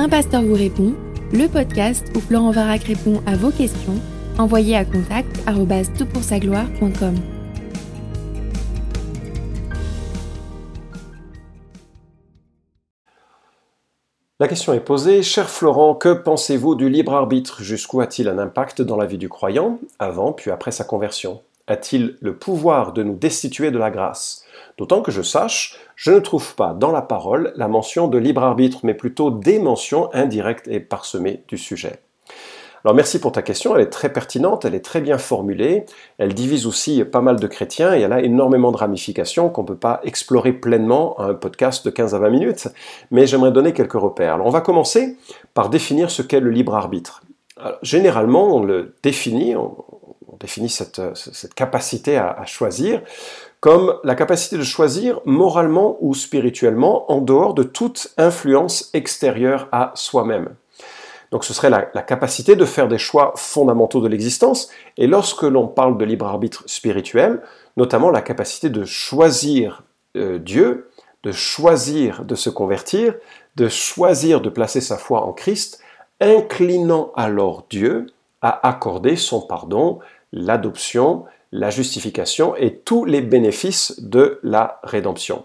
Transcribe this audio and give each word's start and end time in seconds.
Un 0.00 0.08
pasteur 0.08 0.42
vous 0.42 0.54
répond, 0.54 0.94
le 1.32 1.48
podcast 1.48 2.06
où 2.14 2.20
Florent 2.20 2.52
Varac 2.52 2.84
répond 2.84 3.20
à 3.26 3.34
vos 3.34 3.50
questions, 3.50 4.00
envoyez 4.38 4.76
à 4.76 4.84
contact 4.84 5.40
gloire.com 6.38 7.16
La 14.38 14.46
question 14.46 14.72
est 14.72 14.78
posée, 14.78 15.24
cher 15.24 15.50
Florent, 15.50 15.96
que 15.96 16.12
pensez-vous 16.12 16.76
du 16.76 16.88
libre 16.88 17.14
arbitre? 17.14 17.64
Jusqu'où 17.64 18.00
a-t-il 18.00 18.28
un 18.28 18.38
impact 18.38 18.80
dans 18.82 18.96
la 18.96 19.06
vie 19.06 19.18
du 19.18 19.28
croyant, 19.28 19.80
avant 19.98 20.32
puis 20.32 20.52
après 20.52 20.70
sa 20.70 20.84
conversion? 20.84 21.40
A-t-il 21.68 22.16
le 22.20 22.34
pouvoir 22.34 22.94
de 22.94 23.02
nous 23.02 23.14
destituer 23.14 23.70
de 23.70 23.78
la 23.78 23.90
grâce? 23.90 24.44
D'autant 24.78 25.02
que 25.02 25.12
je 25.12 25.20
sache, 25.20 25.78
je 25.96 26.12
ne 26.12 26.18
trouve 26.18 26.54
pas 26.54 26.72
dans 26.72 26.90
la 26.90 27.02
parole 27.02 27.52
la 27.56 27.68
mention 27.68 28.08
de 28.08 28.16
libre 28.16 28.42
arbitre, 28.42 28.80
mais 28.84 28.94
plutôt 28.94 29.30
des 29.30 29.58
mentions 29.58 30.08
indirectes 30.14 30.66
et 30.66 30.80
parsemées 30.80 31.42
du 31.46 31.58
sujet. 31.58 32.00
Alors 32.84 32.94
merci 32.94 33.20
pour 33.20 33.32
ta 33.32 33.42
question, 33.42 33.74
elle 33.74 33.82
est 33.82 33.90
très 33.90 34.10
pertinente, 34.10 34.64
elle 34.64 34.74
est 34.74 34.84
très 34.84 35.00
bien 35.00 35.18
formulée, 35.18 35.84
elle 36.16 36.32
divise 36.32 36.64
aussi 36.64 37.04
pas 37.04 37.20
mal 37.20 37.38
de 37.38 37.46
chrétiens 37.46 37.94
et 37.94 38.00
elle 38.00 38.12
a 38.12 38.22
énormément 38.22 38.70
de 38.72 38.76
ramifications 38.76 39.50
qu'on 39.50 39.62
ne 39.62 39.66
peut 39.66 39.76
pas 39.76 40.00
explorer 40.04 40.52
pleinement 40.52 41.18
à 41.18 41.24
un 41.24 41.34
podcast 41.34 41.84
de 41.84 41.90
15 41.90 42.14
à 42.14 42.18
20 42.20 42.30
minutes, 42.30 42.68
mais 43.10 43.26
j'aimerais 43.26 43.50
donner 43.50 43.72
quelques 43.74 43.92
repères. 43.94 44.34
Alors 44.34 44.46
on 44.46 44.50
va 44.50 44.60
commencer 44.60 45.16
par 45.54 45.68
définir 45.68 46.10
ce 46.10 46.22
qu'est 46.22 46.40
le 46.40 46.50
libre 46.50 46.76
arbitre. 46.76 47.20
généralement, 47.82 48.56
on 48.56 48.62
le 48.62 48.94
définit, 49.02 49.56
on, 49.56 49.84
définit 50.40 50.68
cette, 50.68 51.00
capacité 51.54 52.16
à 52.16 52.44
choisir 52.46 53.02
comme 53.60 53.98
la 54.04 54.14
capacité 54.14 54.56
de 54.56 54.62
choisir 54.62 55.20
moralement 55.24 55.96
ou 56.00 56.14
spirituellement 56.14 57.10
en 57.10 57.20
dehors 57.20 57.54
de 57.54 57.64
toute 57.64 58.12
influence 58.16 58.90
extérieure 58.94 59.68
à 59.72 59.92
soi-même. 59.94 60.54
Donc 61.30 61.44
ce 61.44 61.52
serait 61.52 61.70
la, 61.70 62.02
capacité 62.02 62.56
de 62.56 62.64
faire 62.64 62.88
des 62.88 62.98
choix 62.98 63.32
fondamentaux 63.36 64.00
de 64.00 64.08
l'existence, 64.08 64.70
et 64.96 65.06
lorsque 65.06 65.42
l'on 65.42 65.66
parle 65.66 65.98
de 65.98 66.04
libre 66.04 66.26
arbitre 66.26 66.62
spirituel, 66.66 67.42
notamment 67.76 68.10
la 68.10 68.22
capacité 68.22 68.70
de 68.70 68.84
choisir 68.84 69.82
euh, 70.16 70.38
Dieu, 70.38 70.88
de 71.22 71.32
choisir 71.32 72.24
de 72.24 72.34
se 72.34 72.48
convertir, 72.48 73.14
de 73.56 73.68
choisir 73.68 74.40
de 74.40 74.48
placer 74.48 74.80
sa 74.80 74.96
foi 74.96 75.22
en 75.22 75.32
Christ, 75.32 75.82
inclinant 76.20 77.12
alors 77.14 77.66
Dieu 77.68 78.06
à 78.40 78.66
accorder 78.66 79.16
son 79.16 79.42
pardon, 79.42 79.98
l'adoption, 80.32 81.24
la 81.52 81.70
justification 81.70 82.54
et 82.56 82.76
tous 82.76 83.04
les 83.04 83.20
bénéfices 83.20 84.00
de 84.00 84.38
la 84.42 84.80
rédemption. 84.82 85.44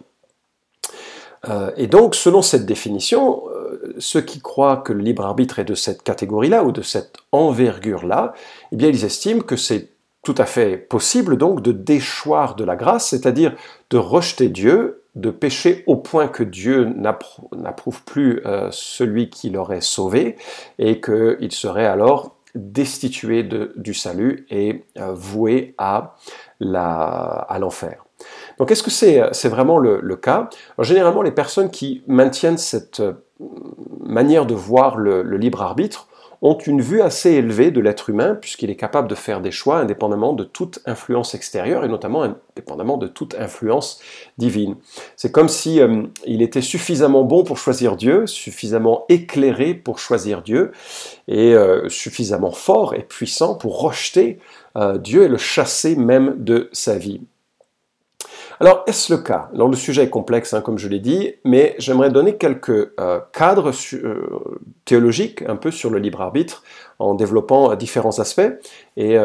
Euh, 1.49 1.71
et 1.75 1.87
donc, 1.87 2.15
selon 2.15 2.41
cette 2.41 2.65
définition, 2.65 3.43
euh, 3.49 3.93
ceux 3.99 4.21
qui 4.21 4.39
croient 4.39 4.77
que 4.77 4.93
le 4.93 5.01
libre 5.01 5.25
arbitre 5.25 5.59
est 5.59 5.65
de 5.65 5.75
cette 5.75 6.03
catégorie-là 6.03 6.63
ou 6.63 6.71
de 6.71 6.81
cette 6.81 7.17
envergure-là, 7.31 8.33
eh 8.71 8.75
bien, 8.75 8.89
ils 8.89 9.03
estiment 9.03 9.41
que 9.41 9.57
c'est 9.57 9.89
tout 10.23 10.35
à 10.37 10.45
fait 10.45 10.77
possible 10.77 11.37
donc 11.37 11.61
de 11.61 11.73
déchoir 11.73 12.55
de 12.55 12.63
la 12.63 12.77
grâce, 12.77 13.09
c'est-à-dire 13.09 13.53
de 13.89 13.97
rejeter 13.97 14.47
Dieu, 14.47 15.03
de 15.15 15.29
pécher 15.29 15.83
au 15.85 15.97
point 15.97 16.27
que 16.27 16.43
Dieu 16.43 16.85
n'approuve 16.85 18.03
plus 18.03 18.41
euh, 18.45 18.69
celui 18.71 19.29
qui 19.29 19.49
l'aurait 19.49 19.81
sauvé 19.81 20.37
et 20.79 21.01
qu'il 21.01 21.51
serait 21.51 21.85
alors 21.85 22.35
destitué 22.55 23.43
du 23.43 23.93
salut 23.93 24.45
et 24.49 24.85
euh, 24.97 25.13
voué 25.13 25.75
à 25.77 26.15
l'enfer. 26.59 28.05
Donc 28.57 28.71
est-ce 28.71 28.83
que 28.83 28.91
c'est 28.91 29.49
vraiment 29.49 29.77
le, 29.77 30.15
cas? 30.15 30.49
Généralement, 30.79 31.21
les 31.21 31.31
personnes 31.31 31.71
qui 31.71 32.03
maintiennent 32.07 32.57
cette 32.57 32.99
euh, 32.99 33.13
manière 33.99 34.45
de 34.45 34.53
voir 34.53 34.97
le 34.97 35.37
libre 35.37 35.61
arbitre 35.61 36.07
ont 36.43 36.57
une 36.57 36.81
vue 36.81 37.01
assez 37.01 37.31
élevée 37.31 37.71
de 37.71 37.79
l'être 37.79 38.09
humain, 38.09 38.35
puisqu'il 38.35 38.69
est 38.69 38.75
capable 38.75 39.07
de 39.07 39.15
faire 39.15 39.39
des 39.39 39.49
choix 39.49 39.77
indépendamment 39.77 40.33
de 40.33 40.43
toute 40.43 40.79
influence 40.85 41.33
extérieure, 41.35 41.85
et 41.85 41.87
notamment 41.87 42.23
indépendamment 42.23 42.97
de 42.97 43.07
toute 43.07 43.33
influence 43.39 44.01
divine. 44.37 44.75
C'est 45.15 45.31
comme 45.31 45.47
si 45.47 45.79
euh, 45.79 46.03
il 46.27 46.41
était 46.41 46.61
suffisamment 46.61 47.23
bon 47.23 47.45
pour 47.45 47.57
choisir 47.57 47.95
Dieu, 47.95 48.27
suffisamment 48.27 49.05
éclairé 49.07 49.73
pour 49.73 49.99
choisir 49.99 50.41
Dieu, 50.41 50.73
et 51.29 51.55
euh, 51.55 51.87
suffisamment 51.87 52.51
fort 52.51 52.93
et 52.93 53.03
puissant 53.03 53.55
pour 53.55 53.79
rejeter 53.81 54.37
euh, 54.75 54.97
Dieu 54.97 55.23
et 55.23 55.29
le 55.29 55.37
chasser 55.37 55.95
même 55.95 56.35
de 56.43 56.69
sa 56.73 56.97
vie. 56.97 57.21
Alors, 58.59 58.83
est-ce 58.87 59.13
le 59.13 59.21
cas? 59.21 59.49
Alors, 59.53 59.67
le 59.67 59.75
sujet 59.75 60.03
est 60.03 60.09
complexe, 60.09 60.53
hein, 60.53 60.61
comme 60.61 60.77
je 60.77 60.87
l'ai 60.87 60.99
dit, 60.99 61.33
mais 61.43 61.75
j'aimerais 61.79 62.09
donner 62.09 62.37
quelques 62.37 62.93
euh, 62.99 63.19
cadres 63.31 63.71
euh, 63.93 64.59
théologiques 64.85 65.43
un 65.47 65.55
peu 65.55 65.71
sur 65.71 65.89
le 65.89 65.99
libre 65.99 66.21
arbitre 66.21 66.63
en 66.99 67.15
développant 67.15 67.71
euh, 67.71 67.75
différents 67.75 68.19
aspects. 68.19 68.41
Et 68.95 69.17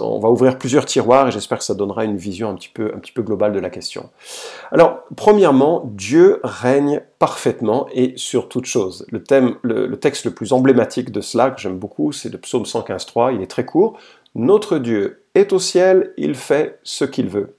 on 0.00 0.20
va 0.20 0.30
ouvrir 0.30 0.58
plusieurs 0.58 0.84
tiroirs 0.84 1.26
et 1.26 1.32
j'espère 1.32 1.58
que 1.58 1.64
ça 1.64 1.74
donnera 1.74 2.04
une 2.04 2.16
vision 2.16 2.50
un 2.50 2.54
petit, 2.54 2.68
peu, 2.72 3.22
globale 3.22 3.52
de 3.52 3.58
la 3.58 3.68
question. 3.68 4.10
Alors, 4.70 5.00
premièrement, 5.16 5.82
Dieu 5.86 6.38
règne 6.44 7.00
parfaitement 7.18 7.88
et 7.92 8.12
sur 8.14 8.48
toute 8.48 8.66
chose. 8.66 9.06
Le, 9.10 9.24
thème, 9.24 9.56
le 9.62 9.96
texte 9.96 10.24
le 10.24 10.30
plus 10.30 10.52
emblématique 10.52 11.10
de 11.10 11.20
cela, 11.20 11.50
que 11.50 11.60
j'aime 11.60 11.78
beaucoup, 11.78 12.12
c'est 12.12 12.28
le 12.28 12.38
psaume 12.38 12.62
115.3, 12.62 13.34
il 13.34 13.42
est 13.42 13.48
très 13.48 13.64
court. 13.64 13.98
Notre 14.36 14.78
Dieu 14.78 15.24
est 15.34 15.52
au 15.52 15.58
ciel, 15.58 16.12
il 16.16 16.34
fait 16.34 16.78
ce 16.84 17.04
qu'il 17.04 17.28
veut. 17.28 17.56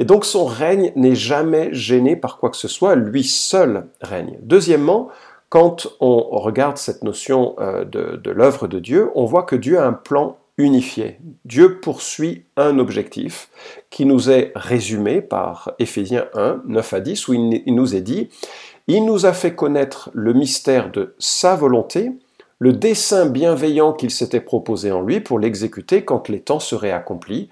Et 0.00 0.04
donc 0.04 0.24
son 0.24 0.46
règne 0.46 0.92
n'est 0.96 1.14
jamais 1.14 1.68
gêné 1.72 2.16
par 2.16 2.38
quoi 2.38 2.48
que 2.48 2.56
ce 2.56 2.68
soit, 2.68 2.96
lui 2.96 3.22
seul 3.22 3.86
règne. 4.00 4.38
Deuxièmement, 4.40 5.10
quand 5.50 5.88
on 6.00 6.22
regarde 6.38 6.78
cette 6.78 7.04
notion 7.04 7.54
euh, 7.60 7.84
de, 7.84 8.30
l'œuvre 8.30 8.66
de 8.66 8.78
Dieu, 8.78 9.10
on 9.14 9.26
voit 9.26 9.42
que 9.42 9.56
Dieu 9.56 9.78
a 9.78 9.86
un 9.86 9.92
plan 9.92 10.38
unifié. 10.56 11.18
Dieu 11.44 11.80
poursuit 11.80 12.46
un 12.56 12.78
objectif 12.78 13.50
qui 13.90 14.06
nous 14.06 14.30
est 14.30 14.52
résumé 14.54 15.20
par 15.20 15.72
Éphésiens 15.78 16.26
1, 16.32 16.62
9 16.66 16.92
à 16.94 17.00
10, 17.00 17.28
où 17.28 17.34
il 17.34 17.74
nous 17.74 17.94
est 17.94 18.00
dit, 18.00 18.30
Il 18.86 19.04
nous 19.04 19.26
a 19.26 19.34
fait 19.34 19.54
connaître 19.54 20.10
le 20.14 20.32
mystère 20.32 20.90
de 20.90 21.14
sa 21.18 21.56
volonté, 21.56 22.12
le 22.58 22.72
dessein 22.72 23.26
bienveillant 23.26 23.92
qu'il 23.92 24.10
s'était 24.10 24.40
proposé 24.40 24.92
en 24.92 25.02
lui 25.02 25.20
pour 25.20 25.38
l'exécuter 25.38 26.06
quand 26.06 26.30
les 26.30 26.40
temps 26.40 26.60
seraient 26.60 26.90
accomplis, 26.90 27.50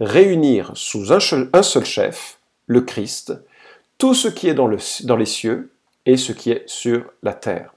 réunir 0.00 0.72
sous 0.74 1.12
un, 1.12 1.20
seul 1.20 1.84
chef, 1.84 2.38
le 2.66 2.80
Christ, 2.80 3.34
tout 3.98 4.14
ce 4.14 4.28
qui 4.28 4.48
est 4.48 4.54
dans, 4.54 4.70
dans 5.04 5.16
les 5.16 5.26
cieux 5.26 5.70
et 6.06 6.16
ce 6.16 6.32
qui 6.32 6.50
est 6.50 6.62
sur 6.66 7.04
la 7.22 7.34
terre. 7.34 7.74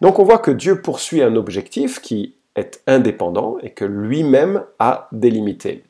Donc 0.00 0.18
on 0.18 0.24
voit 0.24 0.38
que 0.38 0.50
Dieu 0.50 0.82
poursuit 0.82 1.22
un 1.22 1.36
objectif 1.36 2.00
qui 2.00 2.34
est 2.56 2.82
indépendant 2.86 3.58
et 3.62 3.70
que 3.70 3.84
lui-même 3.84 4.64
a 4.78 5.08
délimité. 5.12 5.84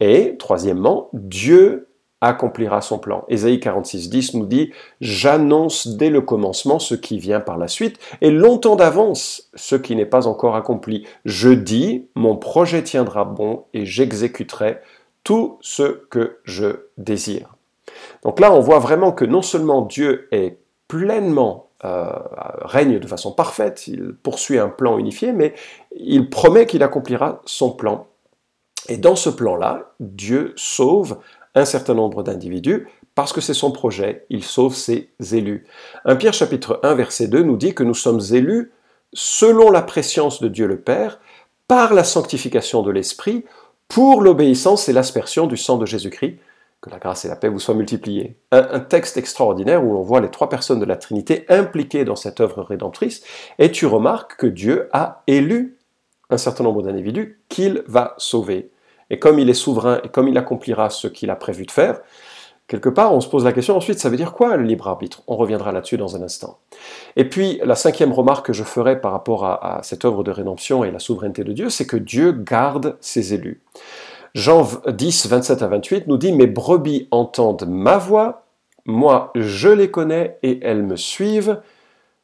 Et 0.00 0.36
troisièmement, 0.38 1.08
Dieu 1.12 1.86
accomplira 2.22 2.80
son 2.80 2.98
plan. 2.98 3.24
Ésaïe 3.28 3.60
46, 3.60 4.08
10 4.08 4.34
nous 4.34 4.46
dit 4.46 4.72
J'annonce 5.00 5.88
dès 5.88 6.08
le 6.08 6.20
commencement 6.20 6.78
ce 6.78 6.94
qui 6.94 7.18
vient 7.18 7.40
par 7.40 7.58
la 7.58 7.68
suite, 7.68 7.98
et 8.20 8.30
longtemps 8.30 8.76
d'avance 8.76 9.50
ce 9.54 9.76
qui 9.76 9.94
n'est 9.96 10.06
pas 10.06 10.26
encore 10.26 10.56
accompli. 10.56 11.06
Je 11.24 11.50
dis 11.50 12.06
Mon 12.14 12.36
projet 12.36 12.82
tiendra 12.82 13.24
bon, 13.24 13.64
et 13.74 13.84
j'exécuterai 13.84 14.78
tout 15.24 15.58
ce 15.60 16.04
que 16.08 16.38
je 16.44 16.86
désire. 16.98 17.54
Donc 18.22 18.40
là, 18.40 18.52
on 18.52 18.60
voit 18.60 18.78
vraiment 18.78 19.12
que 19.12 19.24
non 19.24 19.42
seulement 19.42 19.82
Dieu 19.82 20.28
est 20.32 20.58
pleinement 20.88 21.70
euh, 21.84 22.12
règne 22.60 23.00
de 23.00 23.06
façon 23.08 23.32
parfaite, 23.32 23.88
il 23.88 24.14
poursuit 24.22 24.58
un 24.58 24.68
plan 24.68 24.98
unifié, 24.98 25.32
mais 25.32 25.54
il 25.96 26.30
promet 26.30 26.66
qu'il 26.66 26.82
accomplira 26.82 27.42
son 27.44 27.72
plan. 27.72 28.06
Et 28.88 28.98
dans 28.98 29.16
ce 29.16 29.30
plan-là, 29.30 29.92
Dieu 29.98 30.52
sauve 30.56 31.18
un 31.54 31.64
certain 31.64 31.94
nombre 31.94 32.22
d'individus 32.22 32.86
parce 33.14 33.32
que 33.32 33.40
c'est 33.40 33.54
son 33.54 33.72
projet, 33.72 34.26
il 34.30 34.44
sauve 34.44 34.74
ses 34.74 35.10
élus. 35.32 35.66
1 36.04 36.16
Pierre 36.16 36.32
chapitre 36.32 36.80
1 36.82 36.94
verset 36.94 37.26
2 37.26 37.42
nous 37.42 37.56
dit 37.56 37.74
que 37.74 37.82
nous 37.82 37.94
sommes 37.94 38.22
élus 38.32 38.72
selon 39.12 39.70
la 39.70 39.82
préscience 39.82 40.40
de 40.40 40.48
Dieu 40.48 40.66
le 40.66 40.78
Père, 40.80 41.20
par 41.68 41.94
la 41.94 42.04
sanctification 42.04 42.82
de 42.82 42.90
l'Esprit, 42.90 43.44
pour 43.92 44.22
l'obéissance 44.22 44.88
et 44.88 44.92
l'aspersion 44.92 45.46
du 45.46 45.56
sang 45.56 45.76
de 45.76 45.84
Jésus-Christ, 45.84 46.38
que 46.80 46.90
la 46.90 46.98
grâce 46.98 47.24
et 47.24 47.28
la 47.28 47.36
paix 47.36 47.48
vous 47.48 47.60
soient 47.60 47.74
multipliées. 47.74 48.36
Un, 48.50 48.66
un 48.72 48.80
texte 48.80 49.18
extraordinaire 49.18 49.84
où 49.84 49.92
l'on 49.92 50.02
voit 50.02 50.20
les 50.20 50.30
trois 50.30 50.48
personnes 50.48 50.80
de 50.80 50.86
la 50.86 50.96
Trinité 50.96 51.44
impliquées 51.48 52.04
dans 52.04 52.16
cette 52.16 52.40
œuvre 52.40 52.62
rédemptrice, 52.62 53.22
et 53.58 53.70
tu 53.70 53.86
remarques 53.86 54.36
que 54.36 54.46
Dieu 54.46 54.88
a 54.92 55.22
élu 55.26 55.76
un 56.30 56.38
certain 56.38 56.64
nombre 56.64 56.82
d'individus 56.82 57.38
qu'il 57.50 57.82
va 57.86 58.14
sauver. 58.16 58.70
Et 59.10 59.18
comme 59.18 59.38
il 59.38 59.50
est 59.50 59.54
souverain 59.54 60.00
et 60.02 60.08
comme 60.08 60.26
il 60.26 60.38
accomplira 60.38 60.88
ce 60.88 61.06
qu'il 61.06 61.28
a 61.28 61.36
prévu 61.36 61.66
de 61.66 61.70
faire, 61.70 62.00
quelque 62.72 62.88
part, 62.88 63.12
on 63.12 63.20
se 63.20 63.28
pose 63.28 63.44
la 63.44 63.52
question 63.52 63.76
ensuite, 63.76 63.98
ça 63.98 64.08
veut 64.08 64.16
dire 64.16 64.32
quoi 64.32 64.56
le 64.56 64.62
libre 64.62 64.88
arbitre? 64.88 65.22
On 65.26 65.36
reviendra 65.36 65.72
là-dessus 65.72 65.98
dans 65.98 66.16
un 66.16 66.22
instant. 66.22 66.58
Et 67.16 67.28
puis, 67.28 67.60
la 67.62 67.74
cinquième 67.74 68.14
remarque 68.14 68.46
que 68.46 68.54
je 68.54 68.62
ferai 68.62 68.98
par 68.98 69.12
rapport 69.12 69.44
à, 69.44 69.80
cette 69.82 70.06
œuvre 70.06 70.24
de 70.24 70.30
rédemption 70.30 70.82
et 70.82 70.90
la 70.90 70.98
souveraineté 70.98 71.44
de 71.44 71.52
Dieu, 71.52 71.68
c'est 71.68 71.86
que 71.86 71.98
Dieu 71.98 72.32
garde 72.32 72.96
ses 73.02 73.34
élus. 73.34 73.60
Jean 74.34 74.66
10, 74.88 75.26
27 75.26 75.60
à 75.60 75.66
28 75.66 76.06
nous 76.06 76.16
dit, 76.16 76.32
Mes 76.32 76.46
brebis 76.46 77.08
entendent 77.10 77.66
ma 77.68 77.98
voix, 77.98 78.46
moi 78.86 79.32
je 79.34 79.68
les 79.68 79.90
connais 79.90 80.38
et 80.42 80.60
elles 80.62 80.82
me 80.82 80.96
suivent, 80.96 81.60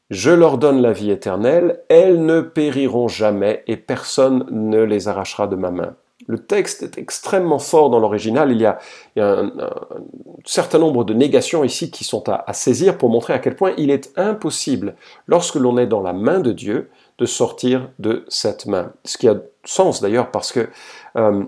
Je 0.09 0.31
leur 0.31 0.57
donne 0.57 0.81
la 0.81 0.93
vie 0.93 1.11
éternelle, 1.11 1.83
elles 1.91 2.25
ne 2.25 2.41
périront 2.41 3.09
jamais 3.09 3.65
et 3.67 3.77
personne 3.77 4.47
ne 4.51 4.83
les 4.83 5.09
arrachera 5.09 5.47
de 5.47 5.57
ma 5.57 5.71
main. 5.71 5.95
Le 6.29 6.39
texte 6.39 6.83
est 6.83 6.99
extrêmement 6.99 7.59
fort 7.59 7.91
dans 7.91 7.99
l'original. 7.99 8.53
Il 8.53 8.61
y 8.61 8.67
a, 8.67 8.79
un, 9.17 9.51
certain 10.45 10.79
nombre 10.79 11.03
de 11.03 11.15
négations 11.15 11.65
ici 11.65 11.91
qui 11.91 12.05
sont 12.05 12.29
à, 12.29 12.53
saisir 12.53 12.99
pour 12.99 13.09
montrer 13.09 13.33
à 13.33 13.39
quel 13.39 13.57
point 13.57 13.73
il 13.79 13.91
est 13.91 14.13
impossible, 14.17 14.95
lorsque 15.27 15.57
l'on 15.57 15.79
est 15.79 15.87
dans 15.87 16.03
la 16.03 16.13
main 16.13 16.39
de 16.39 16.53
Dieu, 16.53 16.91
de 17.19 17.27
sortir 17.27 17.91
de 17.99 18.25
cette 18.29 18.67
main. 18.67 18.93
Ce 19.05 19.19
qui 19.19 19.27
a 19.27 19.37
sens 19.65 20.01
d'ailleurs 20.01 20.31
parce 20.31 20.53
que 20.53 20.69
euh, 21.17 21.45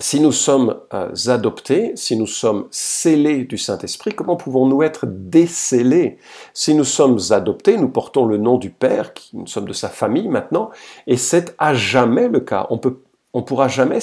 si 0.00 0.20
nous 0.20 0.32
sommes 0.32 0.76
euh, 0.92 1.12
adoptés, 1.28 1.92
si 1.94 2.16
nous 2.16 2.26
sommes 2.26 2.66
scellés 2.70 3.44
du 3.44 3.58
Saint-Esprit, 3.58 4.12
comment 4.12 4.36
pouvons-nous 4.36 4.82
être 4.82 5.06
décellés? 5.06 6.18
Si 6.52 6.74
nous 6.74 6.84
sommes 6.84 7.18
adoptés, 7.30 7.76
nous 7.76 7.88
portons 7.88 8.26
le 8.26 8.36
nom 8.36 8.58
du 8.58 8.70
Père, 8.70 9.12
nous 9.32 9.46
sommes 9.46 9.68
de 9.68 9.72
sa 9.72 9.88
famille 9.88 10.28
maintenant, 10.28 10.70
et 11.06 11.16
c'est 11.16 11.54
à 11.58 11.74
jamais 11.74 12.28
le 12.28 12.40
cas. 12.40 12.66
On 12.70 12.78
peut 12.78 12.98
on 13.34 13.42
pourra 13.42 13.68
jamais 13.68 13.98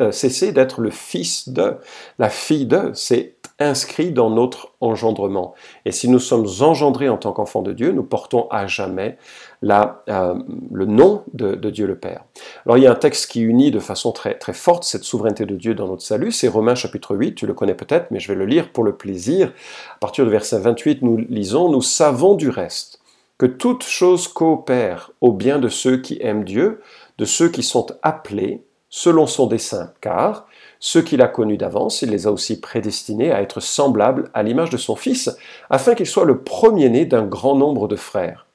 euh, 0.00 0.12
cesser 0.12 0.52
d'être 0.52 0.80
le 0.80 0.90
fils 0.90 1.48
de, 1.48 1.74
la 2.18 2.30
fille 2.30 2.66
de. 2.66 2.92
C'est 2.94 3.34
inscrit 3.58 4.12
dans 4.12 4.30
notre 4.30 4.74
engendrement. 4.80 5.54
Et 5.86 5.92
si 5.92 6.08
nous 6.08 6.18
sommes 6.18 6.46
engendrés 6.60 7.08
en 7.08 7.16
tant 7.16 7.32
qu'enfants 7.32 7.62
de 7.62 7.72
Dieu, 7.72 7.90
nous 7.90 8.02
portons 8.02 8.48
à 8.50 8.66
jamais 8.66 9.16
la, 9.62 10.02
euh, 10.08 10.34
le 10.70 10.84
nom 10.84 11.24
de, 11.32 11.54
Dieu 11.70 11.86
le 11.86 11.96
Père. 11.96 12.24
Alors 12.64 12.76
il 12.76 12.84
y 12.84 12.86
a 12.86 12.92
un 12.92 12.96
texte 12.96 13.30
qui 13.30 13.40
unit 13.40 13.70
de 13.70 13.80
façon 13.80 14.12
très, 14.12 14.34
très 14.34 14.52
forte 14.52 14.84
cette 14.84 15.04
souveraineté 15.04 15.46
de 15.46 15.56
Dieu 15.56 15.74
dans 15.74 15.88
notre 15.88 16.02
salut, 16.02 16.32
c'est 16.32 16.48
Romains 16.48 16.74
chapitre 16.74 17.16
8, 17.16 17.34
tu 17.34 17.46
le 17.46 17.54
connais 17.54 17.74
peut-être, 17.74 18.10
mais 18.10 18.20
je 18.20 18.28
vais 18.28 18.34
le 18.34 18.44
lire 18.44 18.70
pour 18.70 18.84
le 18.84 18.94
plaisir. 18.94 19.52
À 19.96 19.98
partir 19.98 20.24
du 20.24 20.30
verset 20.30 20.58
28, 20.58 21.02
nous 21.02 21.16
lisons, 21.16 21.70
Nous 21.70 21.82
savons 21.82 22.34
du 22.34 22.50
reste 22.50 23.00
que 23.38 23.46
toute 23.46 23.84
chose 23.84 24.28
coopère 24.28 25.10
au 25.20 25.32
bien 25.32 25.58
de 25.58 25.68
ceux 25.68 25.98
qui 25.98 26.18
aiment 26.20 26.44
Dieu, 26.44 26.80
de 27.18 27.24
ceux 27.24 27.48
qui 27.48 27.62
sont 27.62 27.86
appelés 28.02 28.62
selon 28.88 29.26
son 29.26 29.46
dessein, 29.46 29.92
car 30.00 30.46
ceux 30.78 31.02
qu'il 31.02 31.22
a 31.22 31.28
connus 31.28 31.56
d'avance, 31.56 32.02
il 32.02 32.10
les 32.10 32.26
a 32.26 32.32
aussi 32.32 32.60
prédestinés 32.60 33.32
à 33.32 33.42
être 33.42 33.60
semblables 33.60 34.30
à 34.34 34.42
l'image 34.42 34.70
de 34.70 34.76
son 34.76 34.96
Fils, 34.96 35.36
afin 35.70 35.94
qu'il 35.94 36.06
soit 36.06 36.24
le 36.24 36.42
premier-né 36.42 37.06
d'un 37.06 37.24
grand 37.24 37.56
nombre 37.56 37.88
de 37.88 37.96
frères. 37.96 38.46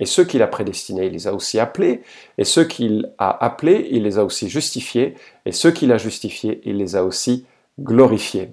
Et 0.00 0.06
ceux 0.06 0.24
qu'il 0.24 0.42
a 0.42 0.46
prédestinés, 0.46 1.06
il 1.06 1.12
les 1.12 1.28
a 1.28 1.34
aussi 1.34 1.58
appelés, 1.58 2.02
et 2.38 2.44
ceux 2.44 2.64
qu'il 2.64 3.12
a 3.18 3.44
appelés, 3.44 3.88
il 3.90 4.02
les 4.02 4.18
a 4.18 4.24
aussi 4.24 4.48
justifiés, 4.48 5.14
et 5.44 5.52
ceux 5.52 5.70
qu'il 5.70 5.92
a 5.92 5.98
justifiés, 5.98 6.60
il 6.64 6.78
les 6.78 6.96
a 6.96 7.04
aussi 7.04 7.46
glorifiés. 7.78 8.52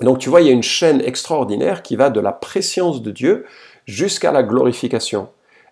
Donc 0.00 0.18
tu 0.18 0.28
vois, 0.28 0.40
il 0.40 0.46
y 0.46 0.50
a 0.50 0.54
une 0.54 0.62
chaîne 0.62 1.00
extraordinaire 1.00 1.82
qui 1.82 1.96
va 1.96 2.10
de 2.10 2.20
la 2.20 2.32
préscience 2.32 3.02
de 3.02 3.10
Dieu 3.10 3.46
jusqu'à 3.86 4.32
la 4.32 4.42
glorification. 4.42 5.28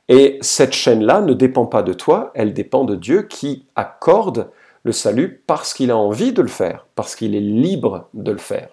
Et 0.09 0.39
cette 0.41 0.73
chaîne-là 0.73 1.21
ne 1.21 1.33
dépend 1.33 1.67
pas 1.67 1.83
de 1.83 1.93
toi, 1.93 2.31
elle 2.35 2.53
dépend 2.53 2.85
de 2.85 2.95
Dieu 2.95 3.23
qui 3.23 3.67
accorde 3.75 4.51
le 4.87 4.93
salut 4.93 5.43
parce 5.49 5.75
qu'il 5.75 5.91
a 5.91 5.97
envie 5.97 6.33
de 6.33 6.41
le 6.41 6.49
faire, 6.49 6.87
parce 6.95 7.17
qu'il 7.17 7.35
est 7.35 7.41
libre 7.41 8.09
de 8.15 8.31
le 8.31 8.39
faire. 8.39 8.69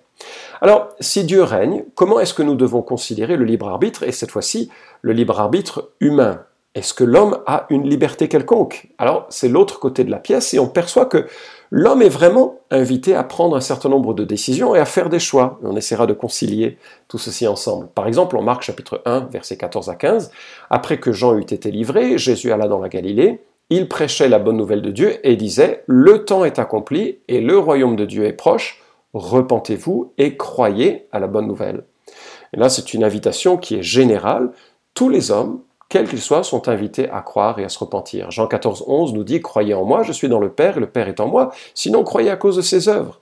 Alors, 0.61 0.89
si 0.99 1.23
Dieu 1.23 1.41
règne, 1.41 1.85
comment 1.95 2.19
est-ce 2.19 2.35
que 2.35 2.43
nous 2.43 2.55
devons 2.55 2.83
considérer 2.83 3.35
le 3.35 3.45
libre 3.45 3.67
arbitre, 3.67 4.03
et 4.03 4.11
cette 4.11 4.29
fois-ci 4.29 4.69
le 5.01 5.11
libre 5.11 5.39
arbitre 5.39 5.89
humain? 5.99 6.43
Est-ce 6.75 6.93
que 6.93 7.03
l'homme 7.03 7.39
a 7.47 7.65
une 7.71 7.89
liberté 7.89 8.27
quelconque? 8.27 8.89
Alors, 8.99 9.25
c'est 9.29 9.49
l'autre 9.49 9.79
côté 9.79 10.03
de 10.03 10.11
la 10.11 10.19
pièce, 10.19 10.53
et 10.53 10.59
on 10.59 10.67
perçoit 10.67 11.07
que 11.07 11.25
l'homme 11.71 12.03
est 12.03 12.09
vraiment 12.09 12.59
invité 12.69 13.15
à 13.15 13.23
prendre 13.23 13.55
un 13.55 13.61
certain 13.61 13.89
nombre 13.89 14.13
de 14.13 14.23
décisions 14.23 14.75
et 14.75 14.79
à 14.79 14.85
faire 14.85 15.09
des 15.09 15.19
choix. 15.19 15.59
On 15.63 15.75
essaiera 15.75 16.05
de 16.05 16.13
concilier 16.13 16.77
tout 17.07 17.17
ceci 17.17 17.47
ensemble. 17.47 17.87
Par 17.87 18.07
exemple, 18.07 18.37
en 18.37 18.43
Marc 18.43 18.61
chapitre 18.61 19.01
1, 19.05 19.29
versets 19.31 19.57
14 19.57 19.89
à 19.89 19.95
15, 19.95 20.31
après 20.69 20.99
que 20.99 21.11
Jean 21.11 21.35
eut 21.35 21.41
été 21.41 21.71
livré, 21.71 22.19
Jésus 22.19 22.51
alla 22.51 22.67
dans 22.67 22.79
la 22.79 22.89
Galilée, 22.89 23.41
il 23.69 23.87
prêchait 23.87 24.29
la 24.29 24.39
bonne 24.39 24.57
nouvelle 24.57 24.81
de 24.81 24.91
Dieu 24.91 25.25
et 25.27 25.35
disait, 25.35 25.83
Le 25.87 26.25
temps 26.25 26.45
est 26.45 26.59
accompli 26.59 27.19
et 27.27 27.41
le 27.41 27.57
royaume 27.57 27.95
de 27.95 28.05
Dieu 28.05 28.25
est 28.25 28.33
proche, 28.33 28.81
repentez-vous 29.13 30.13
et 30.17 30.37
croyez 30.37 31.07
à 31.11 31.19
la 31.19 31.27
bonne 31.27 31.47
nouvelle. 31.47 31.83
Là, 32.53 32.69
c'est 32.69 32.93
une 32.93 33.03
invitation 33.03 33.57
qui 33.57 33.75
est 33.75 33.83
générale. 33.83 34.51
Tous 34.93 35.09
les 35.09 35.31
hommes, 35.31 35.61
quels 35.89 36.07
qu'ils 36.07 36.21
soient, 36.21 36.43
sont 36.43 36.67
invités 36.69 37.09
à 37.09 37.21
croire 37.21 37.59
et 37.59 37.63
à 37.63 37.69
se 37.69 37.79
repentir. 37.79 38.29
Jean 38.31 38.47
14, 38.47 38.85
11 38.87 39.13
nous 39.13 39.23
dit 39.23 39.41
Croyez 39.41 39.73
en 39.73 39.85
moi, 39.85 40.03
je 40.03 40.11
suis 40.11 40.29
dans 40.29 40.39
le 40.39 40.51
Père 40.51 40.77
et 40.77 40.79
le 40.79 40.89
Père 40.89 41.07
est 41.07 41.19
en 41.19 41.27
moi, 41.27 41.51
sinon 41.73 42.03
croyez 42.03 42.29
à 42.29 42.35
cause 42.35 42.57
de 42.57 42.61
ses 42.61 42.89
œuvres. 42.89 43.21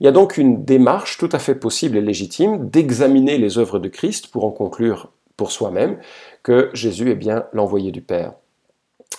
Il 0.00 0.04
y 0.04 0.08
a 0.08 0.12
donc 0.12 0.38
une 0.38 0.64
démarche 0.64 1.18
tout 1.18 1.28
à 1.32 1.40
fait 1.40 1.56
possible 1.56 1.96
et 1.96 2.00
légitime 2.00 2.68
d'examiner 2.70 3.36
les 3.36 3.58
œuvres 3.58 3.80
de 3.80 3.88
Christ 3.88 4.28
pour 4.28 4.44
en 4.44 4.52
conclure 4.52 5.10
pour 5.36 5.50
soi-même 5.50 5.98
que 6.42 6.70
Jésus 6.72 7.10
est 7.10 7.16
bien 7.16 7.46
l'envoyé 7.52 7.90
du 7.90 8.00
Père. 8.00 8.32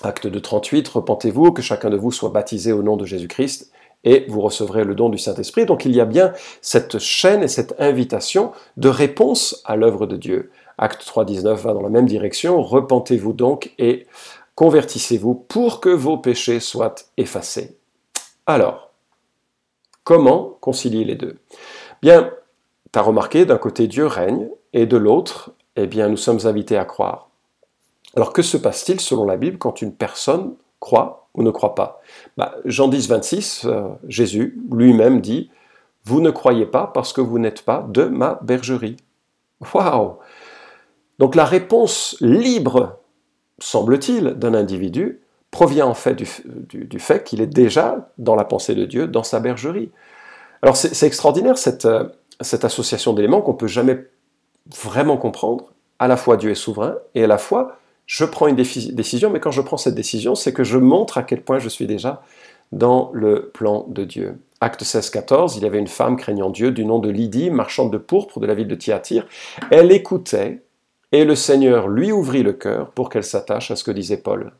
Acte 0.01 0.27
de 0.27 0.39
38, 0.39 0.87
repentez-vous, 0.87 1.51
que 1.51 1.61
chacun 1.61 1.89
de 1.89 1.97
vous 1.97 2.11
soit 2.11 2.29
baptisé 2.29 2.71
au 2.71 2.81
nom 2.81 2.95
de 2.95 3.05
Jésus-Christ, 3.05 3.71
et 4.05 4.25
vous 4.29 4.39
recevrez 4.41 4.85
le 4.85 4.95
don 4.95 5.09
du 5.09 5.17
Saint-Esprit. 5.17 5.65
Donc 5.65 5.83
il 5.83 5.93
y 5.93 5.99
a 5.99 6.05
bien 6.05 6.31
cette 6.61 6.99
chaîne 6.99 7.43
et 7.43 7.47
cette 7.49 7.75
invitation 7.79 8.53
de 8.77 8.87
réponse 8.89 9.61
à 9.65 9.75
l'œuvre 9.75 10.05
de 10.05 10.15
Dieu. 10.15 10.51
Acte 10.77 11.03
3.19 11.03 11.55
va 11.55 11.73
dans 11.73 11.81
la 11.81 11.89
même 11.89 12.05
direction. 12.05 12.61
Repentez-vous 12.63 13.33
donc 13.33 13.73
et 13.77 14.07
convertissez-vous 14.55 15.35
pour 15.35 15.81
que 15.81 15.89
vos 15.89 16.17
péchés 16.17 16.61
soient 16.61 16.95
effacés. 17.17 17.77
Alors, 18.45 18.91
comment 20.05 20.57
concilier 20.61 21.03
les 21.03 21.15
deux? 21.15 21.37
Bien, 22.01 22.31
tu 22.93 22.99
as 22.99 23.01
remarqué, 23.01 23.45
d'un 23.45 23.57
côté 23.57 23.87
Dieu 23.87 24.07
règne, 24.07 24.47
et 24.71 24.85
de 24.85 24.97
l'autre, 24.97 25.51
eh 25.75 25.87
bien, 25.87 26.07
nous 26.07 26.17
sommes 26.17 26.39
invités 26.45 26.77
à 26.77 26.85
croire. 26.85 27.28
Alors 28.19 28.33
que 28.33 28.41
se 28.41 28.57
passe-t-il 28.57 28.99
selon 28.99 29.23
la 29.23 29.37
Bible 29.37 29.57
quand 29.57 29.81
une 29.81 29.93
personne 29.93 30.55
croit 30.81 31.29
ou 31.35 31.41
ne 31.41 31.51
croit 31.51 31.73
pas? 31.73 32.01
Bah, 32.35 32.53
Jean 32.65 32.89
10, 32.89 33.07
26, 33.07 33.61
euh, 33.63 33.83
Jésus 34.09 34.59
lui-même 34.69 35.21
dit, 35.21 35.49
Vous 36.03 36.19
ne 36.19 36.29
croyez 36.29 36.65
pas 36.65 36.91
parce 36.93 37.13
que 37.13 37.21
vous 37.21 37.39
n'êtes 37.39 37.61
pas 37.61 37.85
de 37.87 38.03
ma 38.03 38.37
bergerie. 38.41 38.97
Waouh 39.73 40.17
donc 41.17 41.35
la 41.35 41.45
réponse 41.45 42.17
libre, 42.19 42.97
semble-t-il, 43.59 44.33
d'un 44.33 44.53
individu 44.53 45.21
provient 45.49 45.87
en 45.87 45.93
fait 45.93 46.15
du, 46.15 46.99
fait 46.99 47.23
qu'il 47.23 47.39
est 47.39 47.47
déjà 47.47 48.11
dans 48.17 48.35
la 48.35 48.43
pensée 48.43 48.75
de 48.75 48.83
Dieu, 48.83 49.07
dans 49.07 49.23
sa 49.23 49.39
bergerie. 49.39 49.91
Alors 50.61 50.75
c'est 50.75 51.07
extraordinaire 51.07 51.57
cette, 51.57 51.85
euh, 51.85 52.09
cette 52.41 52.65
association 52.65 53.13
d'éléments 53.13 53.39
qu'on 53.39 53.53
ne 53.53 53.57
peut 53.57 53.67
jamais 53.67 54.07
vraiment 54.77 55.15
comprendre. 55.15 55.71
À 55.99 56.09
la 56.09 56.17
fois 56.17 56.35
Dieu 56.35 56.51
est 56.51 56.55
souverain 56.55 56.95
et 57.15 57.23
à 57.23 57.27
la 57.27 57.37
fois 57.37 57.78
je 58.09 58.25
prends 58.25 58.47
une 58.47 58.55
décision, 58.55 59.29
mais 59.29 59.39
quand 59.39 59.51
je 59.51 59.61
prends 59.61 59.77
cette 59.77 59.93
décision, 59.93 60.33
c'est 60.33 60.51
que 60.51 60.63
je 60.63 60.79
montre 60.79 61.19
à 61.19 61.23
quel 61.23 61.43
point 61.43 61.59
je 61.59 61.69
suis 61.69 61.85
déjà 61.85 62.23
dans 62.71 63.11
le 63.13 63.51
plan 63.53 63.85
de 63.87 64.03
Dieu. 64.03 64.39
Acte 64.61 64.83
16, 64.83 65.11
14, 65.11 65.57
il 65.57 65.63
y 65.63 65.67
avait 65.67 65.77
une 65.77 65.87
femme 65.87 66.17
craignant 66.17 66.49
Dieu 66.49 66.71
du 66.71 66.85
nom 66.85 66.97
de 66.97 67.09
Lydie, 67.11 67.51
marchande 67.51 67.93
de 67.93 67.99
pourpre 67.99 68.39
de 68.39 68.47
la 68.47 68.55
ville 68.55 68.67
de 68.67 68.73
Thyatire. 68.73 69.27
Elle 69.69 69.91
écoutait 69.91 70.63
et 71.11 71.23
le 71.23 71.35
Seigneur 71.35 71.87
lui 71.87 72.11
ouvrit 72.11 72.41
le 72.41 72.53
cœur 72.53 72.89
pour 72.89 73.09
qu'elle 73.09 73.23
s'attache 73.23 73.69
à 73.69 73.75
ce 73.75 73.83
que 73.83 73.91
disait 73.91 74.17
Paul. 74.17 74.53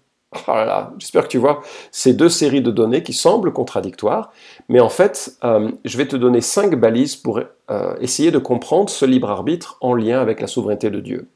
Oh 0.47 0.51
là 0.51 0.65
là, 0.65 0.93
j'espère 0.99 1.23
que 1.23 1.29
tu 1.29 1.39
vois 1.39 1.61
ces 1.91 2.13
deux 2.13 2.29
séries 2.29 2.61
de 2.61 2.69
données 2.69 3.01
qui 3.01 3.13
semblent 3.13 3.51
contradictoires, 3.51 4.31
mais 4.67 4.79
en 4.79 4.89
fait, 4.89 5.35
euh, 5.43 5.71
je 5.85 5.97
vais 5.97 6.07
te 6.07 6.15
donner 6.15 6.41
cinq 6.41 6.75
balises 6.75 7.15
pour 7.15 7.39
euh, 7.39 7.95
essayer 7.99 8.29
de 8.29 8.37
comprendre 8.37 8.91
ce 8.91 9.05
libre 9.05 9.31
arbitre 9.31 9.77
en 9.81 9.95
lien 9.95 10.21
avec 10.21 10.39
la 10.39 10.45
souveraineté 10.45 10.91
de 10.91 10.99
Dieu. 10.99 11.29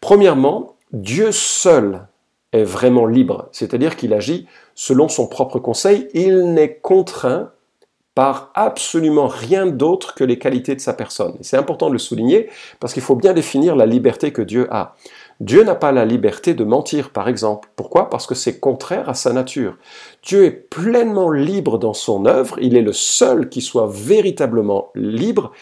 Premièrement, 0.00 0.71
Dieu 0.92 1.32
seul 1.32 2.06
est 2.52 2.64
vraiment 2.64 3.06
libre, 3.06 3.48
c'est-à-dire 3.52 3.96
qu'il 3.96 4.12
agit 4.12 4.46
selon 4.74 5.08
son 5.08 5.26
propre 5.26 5.58
conseil, 5.58 6.08
il 6.12 6.52
n'est 6.52 6.74
contraint 6.74 7.50
par 8.14 8.50
absolument 8.54 9.26
rien 9.26 9.66
d'autre 9.66 10.14
que 10.14 10.24
les 10.24 10.38
qualités 10.38 10.74
de 10.74 10.80
sa 10.80 10.92
personne. 10.92 11.34
C'est 11.40 11.56
important 11.56 11.88
de 11.88 11.94
le 11.94 11.98
souligner 11.98 12.50
parce 12.78 12.92
qu'il 12.92 13.02
faut 13.02 13.14
bien 13.14 13.32
définir 13.32 13.74
la 13.74 13.86
liberté 13.86 14.32
que 14.32 14.42
Dieu 14.42 14.68
a. 14.70 14.94
Dieu 15.40 15.64
n'a 15.64 15.74
pas 15.74 15.92
la 15.92 16.04
liberté 16.04 16.54
de 16.54 16.62
mentir, 16.62 17.10
par 17.10 17.26
exemple. 17.26 17.70
Pourquoi? 17.74 18.10
Parce 18.10 18.26
que 18.26 18.34
c'est 18.34 18.60
contraire 18.60 19.08
à 19.08 19.14
sa 19.14 19.32
nature. 19.32 19.76
Dieu 20.22 20.44
est 20.44 20.50
pleinement 20.50 21.30
libre 21.30 21.78
dans 21.78 21.94
son 21.94 22.26
œuvre, 22.26 22.58
il 22.60 22.76
est 22.76 22.82
le 22.82 22.92
seul 22.92 23.48
qui 23.48 23.62
soit 23.62 23.90
véritablement 23.90 24.90
libre, 24.94 25.52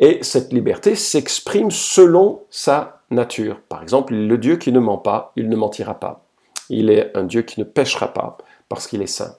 et 0.00 0.18
cette 0.22 0.52
liberté 0.52 0.96
s'exprime 0.96 1.70
selon 1.70 2.42
sa 2.50 3.02
nature. 3.10 3.60
Par 3.68 3.82
exemple, 3.82 4.14
le 4.14 4.38
Dieu 4.38 4.56
qui 4.56 4.72
ne 4.72 4.80
ment 4.80 4.98
pas, 4.98 5.32
il 5.36 5.48
ne 5.48 5.56
mentira 5.56 5.94
pas. 5.94 6.24
Il 6.70 6.90
est 6.90 7.16
un 7.16 7.24
Dieu 7.24 7.42
qui 7.42 7.60
ne 7.60 7.64
pêchera 7.64 8.12
pas, 8.12 8.38
parce 8.68 8.86
qu'il 8.86 9.02
est 9.02 9.06
saint. 9.06 9.36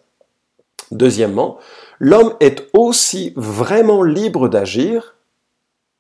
Deuxièmement, 0.92 1.58
l'homme 2.00 2.36
est 2.40 2.70
aussi 2.74 3.34
vraiment 3.36 4.04
libre 4.04 4.50
d'agir 4.50 5.16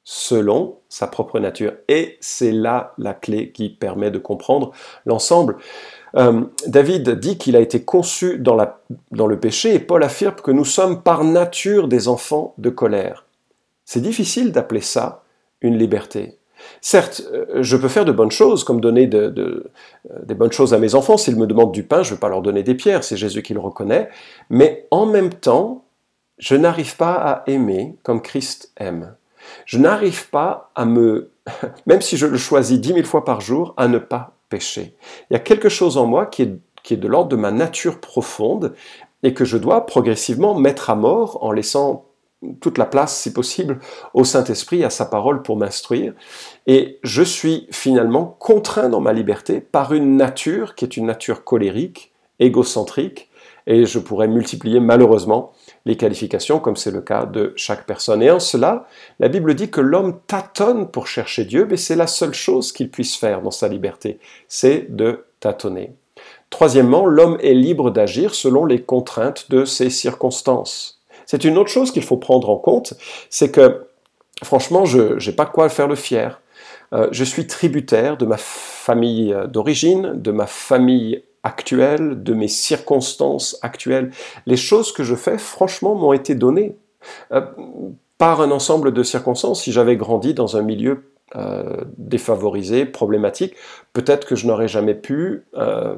selon 0.03 0.79
sa 0.89 1.07
propre 1.07 1.39
nature. 1.39 1.73
Et 1.87 2.17
c'est 2.19 2.51
là 2.51 2.93
la 2.97 3.13
clé 3.13 3.51
qui 3.51 3.69
permet 3.69 4.11
de 4.11 4.17
comprendre 4.19 4.71
l'ensemble. 5.05 5.57
Euh, 6.17 6.43
David 6.67 7.11
dit 7.11 7.37
qu'il 7.37 7.55
a 7.55 7.61
été 7.61 7.85
conçu 7.85 8.37
dans 8.37 9.27
le 9.27 9.39
péché 9.39 9.73
et 9.73 9.79
Paul 9.79 10.03
affirme 10.03 10.35
que 10.35 10.51
nous 10.51 10.65
sommes 10.65 11.01
par 11.01 11.23
nature 11.23 11.87
des 11.87 12.09
enfants 12.09 12.53
de 12.57 12.69
colère. 12.69 13.25
C'est 13.85 14.01
difficile 14.01 14.51
d'appeler 14.51 14.81
ça 14.81 15.23
une 15.61 15.77
liberté. 15.77 16.37
Certes, 16.79 17.23
euh, 17.31 17.61
je 17.61 17.77
peux 17.77 17.87
faire 17.87 18.05
de 18.05 18.11
bonnes 18.11 18.31
choses, 18.31 18.63
comme 18.63 18.81
donner 18.81 19.07
de, 19.07 19.71
des 20.23 20.35
bonnes 20.35 20.51
choses 20.51 20.73
à 20.73 20.79
mes 20.79 20.95
enfants. 20.95 21.17
S'ils 21.17 21.35
me 21.35 21.47
demandent 21.47 21.71
du 21.71 21.83
pain, 21.83 22.03
je 22.03 22.11
ne 22.11 22.15
vais 22.15 22.19
pas 22.19 22.29
leur 22.29 22.41
donner 22.41 22.63
des 22.63 22.75
pierres, 22.75 23.03
c'est 23.03 23.17
Jésus 23.17 23.41
qui 23.41 23.53
le 23.53 23.59
reconnaît. 23.59 24.09
Mais 24.49 24.87
en 24.91 25.05
même 25.05 25.31
temps, 25.31 25.85
je 26.37 26.55
n'arrive 26.55 26.97
pas 26.97 27.13
à 27.13 27.43
aimer 27.47 27.95
comme 28.03 28.21
Christ 28.21 28.71
aime. 28.77 29.15
Je 29.65 29.77
n'arrive 29.77 30.29
pas 30.29 30.71
à 30.75 30.85
me, 30.85 31.31
même 31.85 32.01
si 32.01 32.17
je 32.17 32.25
le 32.25 32.37
choisis 32.37 32.79
dix 32.79 32.93
mille 32.93 33.05
fois 33.05 33.25
par 33.25 33.41
jour, 33.41 33.73
à 33.77 33.87
ne 33.87 33.97
pas 33.97 34.35
pécher. 34.49 34.95
Il 35.29 35.33
y 35.33 35.35
a 35.35 35.39
quelque 35.39 35.69
chose 35.69 35.97
en 35.97 36.05
moi 36.05 36.25
qui 36.25 36.43
est, 36.43 36.53
qui 36.83 36.95
est 36.95 36.97
de 36.97 37.07
l'ordre 37.07 37.29
de 37.29 37.35
ma 37.35 37.51
nature 37.51 37.99
profonde 37.99 38.73
et 39.23 39.33
que 39.33 39.45
je 39.45 39.57
dois 39.57 39.85
progressivement 39.85 40.55
mettre 40.55 40.89
à 40.89 40.95
mort 40.95 41.43
en 41.43 41.51
laissant 41.51 42.05
toute 42.59 42.77
la 42.77 42.85
place, 42.85 43.17
si 43.17 43.33
possible, 43.33 43.79
au 44.13 44.23
Saint-Esprit, 44.23 44.83
à 44.83 44.89
sa 44.89 45.05
parole 45.05 45.41
pour 45.43 45.57
m'instruire. 45.57 46.13
Et 46.67 46.99
je 47.03 47.21
suis 47.21 47.67
finalement 47.71 48.35
contraint 48.39 48.89
dans 48.89 49.01
ma 49.01 49.13
liberté 49.13 49.61
par 49.61 49.93
une 49.93 50.17
nature 50.17 50.75
qui 50.75 50.85
est 50.85 50.97
une 50.97 51.05
nature 51.05 51.43
colérique, 51.43 52.11
égocentrique, 52.39 53.29
et 53.67 53.85
je 53.85 53.99
pourrais 53.99 54.27
multiplier 54.27 54.79
malheureusement 54.79 55.53
les 55.85 55.95
qualifications, 55.95 56.59
comme 56.59 56.75
c'est 56.75 56.91
le 56.91 57.01
cas 57.01 57.25
de 57.25 57.53
chaque 57.55 57.85
personne. 57.85 58.23
Et 58.23 58.31
en 58.31 58.39
cela, 58.39 58.87
la 59.19 59.27
Bible 59.27 59.53
dit 59.53 59.69
que 59.69 59.81
l'homme 59.81 60.19
tâtonne 60.25 60.89
pour 60.89 61.07
chercher 61.07 61.45
Dieu, 61.45 61.67
mais 61.69 61.77
c'est 61.77 61.95
la 61.95 62.07
seule 62.07 62.33
chose 62.33 62.71
qu'il 62.71 62.89
puisse 62.89 63.15
faire 63.15 63.41
dans 63.41 63.51
sa 63.51 63.67
liberté, 63.67 64.19
c'est 64.47 64.87
de 64.89 65.25
tâtonner. 65.39 65.93
Troisièmement, 66.49 67.05
l'homme 67.05 67.37
est 67.41 67.53
libre 67.53 67.91
d'agir 67.91 68.35
selon 68.35 68.65
les 68.65 68.81
contraintes 68.81 69.49
de 69.49 69.63
ses 69.63 69.89
circonstances. 69.89 71.00
C'est 71.31 71.45
une 71.45 71.57
autre 71.57 71.69
chose 71.69 71.91
qu'il 71.91 72.03
faut 72.03 72.17
prendre 72.17 72.49
en 72.49 72.57
compte, 72.57 72.93
c'est 73.29 73.51
que 73.51 73.85
franchement, 74.43 74.83
je 74.83 75.25
n'ai 75.25 75.33
pas 75.33 75.45
quoi 75.45 75.69
faire 75.69 75.87
le 75.87 75.95
fier. 75.95 76.41
Euh, 76.91 77.07
je 77.13 77.23
suis 77.23 77.47
tributaire 77.47 78.17
de 78.17 78.25
ma 78.25 78.35
famille 78.35 79.33
d'origine, 79.47 80.11
de 80.21 80.31
ma 80.31 80.45
famille 80.45 81.23
actuelle, 81.43 82.21
de 82.21 82.33
mes 82.33 82.49
circonstances 82.49 83.57
actuelles. 83.61 84.11
Les 84.45 84.57
choses 84.57 84.91
que 84.91 85.03
je 85.03 85.15
fais, 85.15 85.37
franchement, 85.37 85.95
m'ont 85.95 86.11
été 86.11 86.35
données 86.35 86.75
euh, 87.31 87.39
par 88.17 88.41
un 88.41 88.51
ensemble 88.51 88.91
de 88.91 89.01
circonstances. 89.01 89.61
Si 89.63 89.71
j'avais 89.71 89.95
grandi 89.95 90.33
dans 90.33 90.57
un 90.57 90.61
milieu 90.61 91.10
euh, 91.35 91.77
défavorisé, 91.97 92.85
problématique, 92.85 93.55
peut-être 93.93 94.27
que 94.27 94.35
je 94.35 94.47
n'aurais 94.47 94.67
jamais 94.67 94.95
pu 94.95 95.45
euh, 95.55 95.95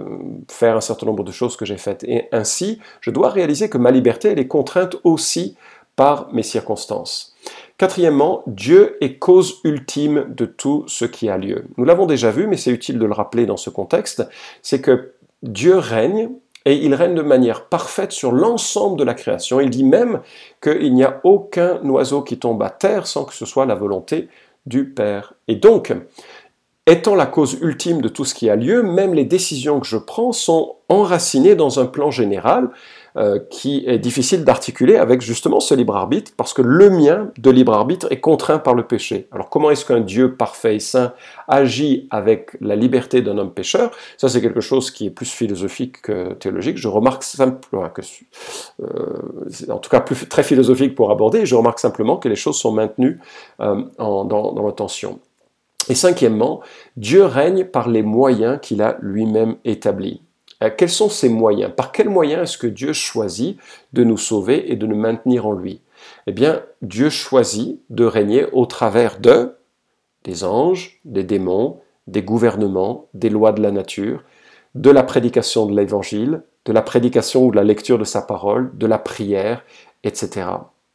faire 0.50 0.76
un 0.76 0.82
certain 0.82 1.08
nombre 1.08 1.24
de 1.24 1.32
choses 1.32 1.58
que 1.58 1.66
j'ai 1.66 1.78
faites. 1.78 2.04
Et 2.04 2.28
ainsi, 2.32 2.80
je 3.02 3.10
dois 3.10 3.30
réaliser 3.30 3.70
que 3.70 3.78
ma 3.78 3.92
liberté, 3.92 4.30
elle 4.30 4.40
est 4.40 4.48
contrainte 4.48 4.98
aussi 5.04 5.58
par 5.96 6.32
mes 6.34 6.44
circonstances. 6.44 7.36
Quatrièmement, 7.78 8.44
Dieu 8.48 8.98
est 9.02 9.18
cause 9.18 9.60
ultime 9.64 10.26
de 10.30 10.46
tout 10.46 10.84
ce 10.88 11.06
qui 11.06 11.30
a 11.30 11.38
lieu. 11.38 11.66
Nous 11.78 11.86
l'avons 11.86 12.06
déjà 12.06 12.30
vu, 12.30 12.48
mais 12.48 12.58
c'est 12.58 12.72
utile 12.72 13.00
de 13.00 13.06
le 13.06 13.14
rappeler 13.14 13.46
dans 13.46 13.58
ce 13.58 13.70
contexte, 13.70 14.28
c'est 14.62 14.82
que 14.82 15.14
Dieu 15.42 15.78
règne 15.78 16.30
et 16.66 16.76
il 16.76 16.96
règne 16.96 17.16
de 17.16 17.22
manière 17.22 17.66
parfaite 17.66 18.12
sur 18.12 18.32
l'ensemble 18.32 18.98
de 18.98 19.04
la 19.04 19.14
création. 19.14 19.60
Il 19.60 19.70
dit 19.70 19.84
même 19.84 20.22
qu'il 20.62 20.94
n'y 20.94 21.04
a 21.04 21.20
aucun 21.24 21.82
oiseau 21.90 22.22
qui 22.22 22.38
tombe 22.38 22.62
à 22.64 22.70
terre 22.70 23.06
sans 23.06 23.26
que 23.26 23.34
ce 23.34 23.46
soit 23.46 23.66
la 23.66 23.76
volonté 23.76 24.30
du 24.66 24.90
Père. 24.90 25.34
Et 25.48 25.56
donc, 25.56 25.94
étant 26.86 27.16
la 27.16 27.26
cause 27.26 27.58
ultime 27.62 28.02
de 28.02 28.10
tout 28.10 28.26
ce 28.26 28.34
qui 28.34 28.50
a 28.50 28.56
lieu, 28.56 28.84
même 28.84 29.14
les 29.14 29.26
décisions 29.26 29.80
que 29.80 29.88
je 29.88 29.98
prends 29.98 30.32
sont 30.32 30.76
enracinées 30.90 31.56
dans 31.56 31.80
un 31.80 31.86
plan 31.86 32.12
général 32.12 32.70
euh, 33.16 33.40
qui 33.50 33.84
est 33.86 34.00
difficile 34.00 34.44
d'articuler 34.44 34.96
avec 34.96 35.22
justement 35.22 35.60
ce 35.60 35.76
libre 35.76 35.96
arbitre, 35.96 36.32
parce 36.36 36.54
que 36.54 36.64
le 36.64 36.90
mien 36.90 37.32
de 37.38 37.52
libre 37.52 37.74
arbitre 37.74 38.08
est 38.12 38.20
contraint 38.20 38.60
par 38.60 38.74
le 38.74 38.88
péché. 38.88 39.28
Alors 39.32 39.50
comment 39.50 39.70
est-ce 39.70 39.86
qu'un 39.86 40.00
Dieu 40.00 40.36
parfait 40.36 40.78
et 40.78 40.80
saint 40.80 41.14
agit 41.48 42.08
avec 42.10 42.58
la 42.60 42.76
liberté 42.76 43.22
d'un 43.22 43.38
homme 43.38 43.54
pécheur? 43.54 43.92
Ça 44.18 44.30
c'est 44.30 44.42
quelque 44.42 44.62
chose 44.62 44.90
qui 44.90 45.06
est 45.06 45.12
plus 45.12 45.30
philosophique 45.30 46.02
que 46.02 46.34
théologique. 46.34 46.78
Je 46.78 46.88
remarque 46.88 47.24
simplement 47.24 47.88
que, 47.90 48.02
euh, 48.82 49.70
en 49.70 49.78
tout 49.78 49.90
cas 49.90 50.00
très 50.02 50.44
philosophique 50.44 50.96
pour 50.96 51.12
aborder, 51.12 51.46
je 51.46 51.56
remarque 51.56 51.80
simplement 51.80 52.18
que 52.18 52.30
les 52.30 52.36
choses 52.36 52.58
sont 52.58 52.72
maintenues 52.72 53.20
euh, 53.60 53.84
dans, 54.00 54.26
dans 54.26 54.66
la 54.66 54.72
tension. 54.72 55.20
Et 55.90 55.96
cinquièmement, 55.96 56.62
Dieu 56.98 57.26
règne 57.26 57.66
par 57.66 57.90
les 57.90 58.04
moyens 58.04 58.60
qu'il 58.62 58.82
a 58.82 58.98
lui-même 59.02 59.58
établis. 59.66 60.22
Euh, 60.64 60.70
quels 60.76 60.90
sont 60.90 61.10
ces 61.10 61.30
moyens? 61.30 61.72
Par 61.76 61.92
quels 61.92 62.10
moyens 62.10 62.44
est-ce 62.44 62.58
que 62.58 62.68
Dieu 62.68 62.94
choisit 62.94 63.58
de 63.92 64.04
nous 64.04 64.18
sauver 64.18 64.72
et 64.72 64.76
de 64.76 64.88
nous 64.88 64.96
maintenir 64.96 65.46
en 65.46 65.54
lui? 65.54 65.82
Eh 66.28 66.32
bien, 66.32 66.64
Dieu 66.82 67.10
choisit 67.10 67.80
de 67.90 68.06
régner 68.06 68.46
au 68.52 68.66
travers 68.66 69.20
de 69.20 69.56
des 70.24 70.46
anges, 70.46 71.02
des 71.04 71.24
démons, 71.24 71.80
des 72.08 72.24
gouvernements, 72.24 73.08
des 73.14 73.30
lois 73.30 73.52
de 73.52 73.62
la 73.62 73.72
nature, 73.72 74.24
de 74.74 74.90
la 74.90 75.04
prédication 75.04 75.66
de 75.66 75.76
l'évangile, 75.76 76.44
de 76.66 76.72
la 76.72 76.82
prédication 76.82 77.46
ou 77.46 77.52
de 77.52 77.58
la 77.58 77.64
lecture 77.66 78.00
de 78.00 78.06
sa 78.06 78.22
parole, 78.22 78.72
de 78.78 78.88
la 78.88 78.98
prière, 78.98 79.64
etc., 80.04 80.48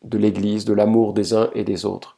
de 0.02 0.16
l'Église, 0.16 0.64
de 0.64 0.72
l'amour 0.72 1.12
des 1.12 1.34
uns 1.34 1.50
et 1.54 1.64
des 1.64 1.84
autres. 1.84 2.16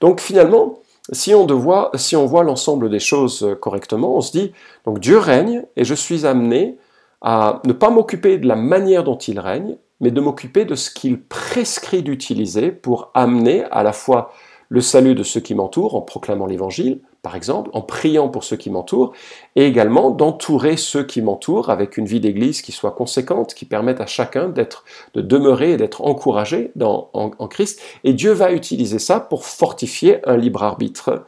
Donc 0.00 0.20
finalement, 0.20 0.78
si 1.10 1.34
on, 1.34 1.46
si 1.94 2.14
on 2.14 2.26
voit 2.26 2.44
l'ensemble 2.44 2.88
des 2.88 3.00
choses 3.00 3.56
correctement, 3.60 4.16
on 4.16 4.20
se 4.20 4.30
dit, 4.30 4.52
donc 4.84 5.00
Dieu 5.00 5.18
règne 5.18 5.64
et 5.76 5.84
je 5.84 5.94
suis 5.94 6.26
amené 6.26 6.76
à 7.22 7.62
ne 7.64 7.72
pas 7.72 7.90
m'occuper 7.90 8.38
de 8.38 8.46
la 8.46 8.56
manière 8.56 9.04
dont 9.04 9.16
il 9.16 9.40
règne, 9.40 9.76
mais 10.00 10.10
de 10.10 10.20
m'occuper 10.20 10.64
de 10.64 10.74
ce 10.74 10.90
qu'il 10.90 11.22
prescrit 11.22 12.02
d'utiliser 12.02 12.72
pour 12.72 13.10
amener 13.14 13.64
à 13.70 13.82
la 13.82 13.92
fois 13.92 14.32
le 14.68 14.80
salut 14.80 15.14
de 15.14 15.22
ceux 15.22 15.40
qui 15.40 15.54
m'entourent, 15.54 15.94
en 15.94 16.00
proclamant 16.00 16.46
l'évangile, 16.46 17.00
par 17.20 17.36
exemple, 17.36 17.70
en 17.74 17.82
priant 17.82 18.28
pour 18.28 18.42
ceux 18.42 18.56
qui 18.56 18.70
m'entourent, 18.70 19.12
et 19.54 19.66
également 19.66 20.10
d'entourer 20.10 20.76
ceux 20.76 21.04
qui 21.04 21.20
m'entourent 21.22 21.68
avec 21.68 21.98
une 21.98 22.06
vie 22.06 22.20
d'église 22.20 22.62
qui 22.62 22.72
soit 22.72 22.92
conséquente, 22.92 23.54
qui 23.54 23.66
permette 23.66 24.00
à 24.00 24.06
chacun 24.06 24.48
de 24.48 25.20
demeurer 25.20 25.72
et 25.72 25.76
d'être 25.76 26.02
encouragé 26.02 26.72
en 26.80 27.48
Christ. 27.48 27.80
Et 28.02 28.14
Dieu 28.14 28.32
va 28.32 28.50
utiliser 28.50 28.98
ça 28.98 29.20
pour 29.20 29.44
fortifier 29.44 30.26
un 30.28 30.38
libre 30.38 30.62
arbitre 30.64 31.26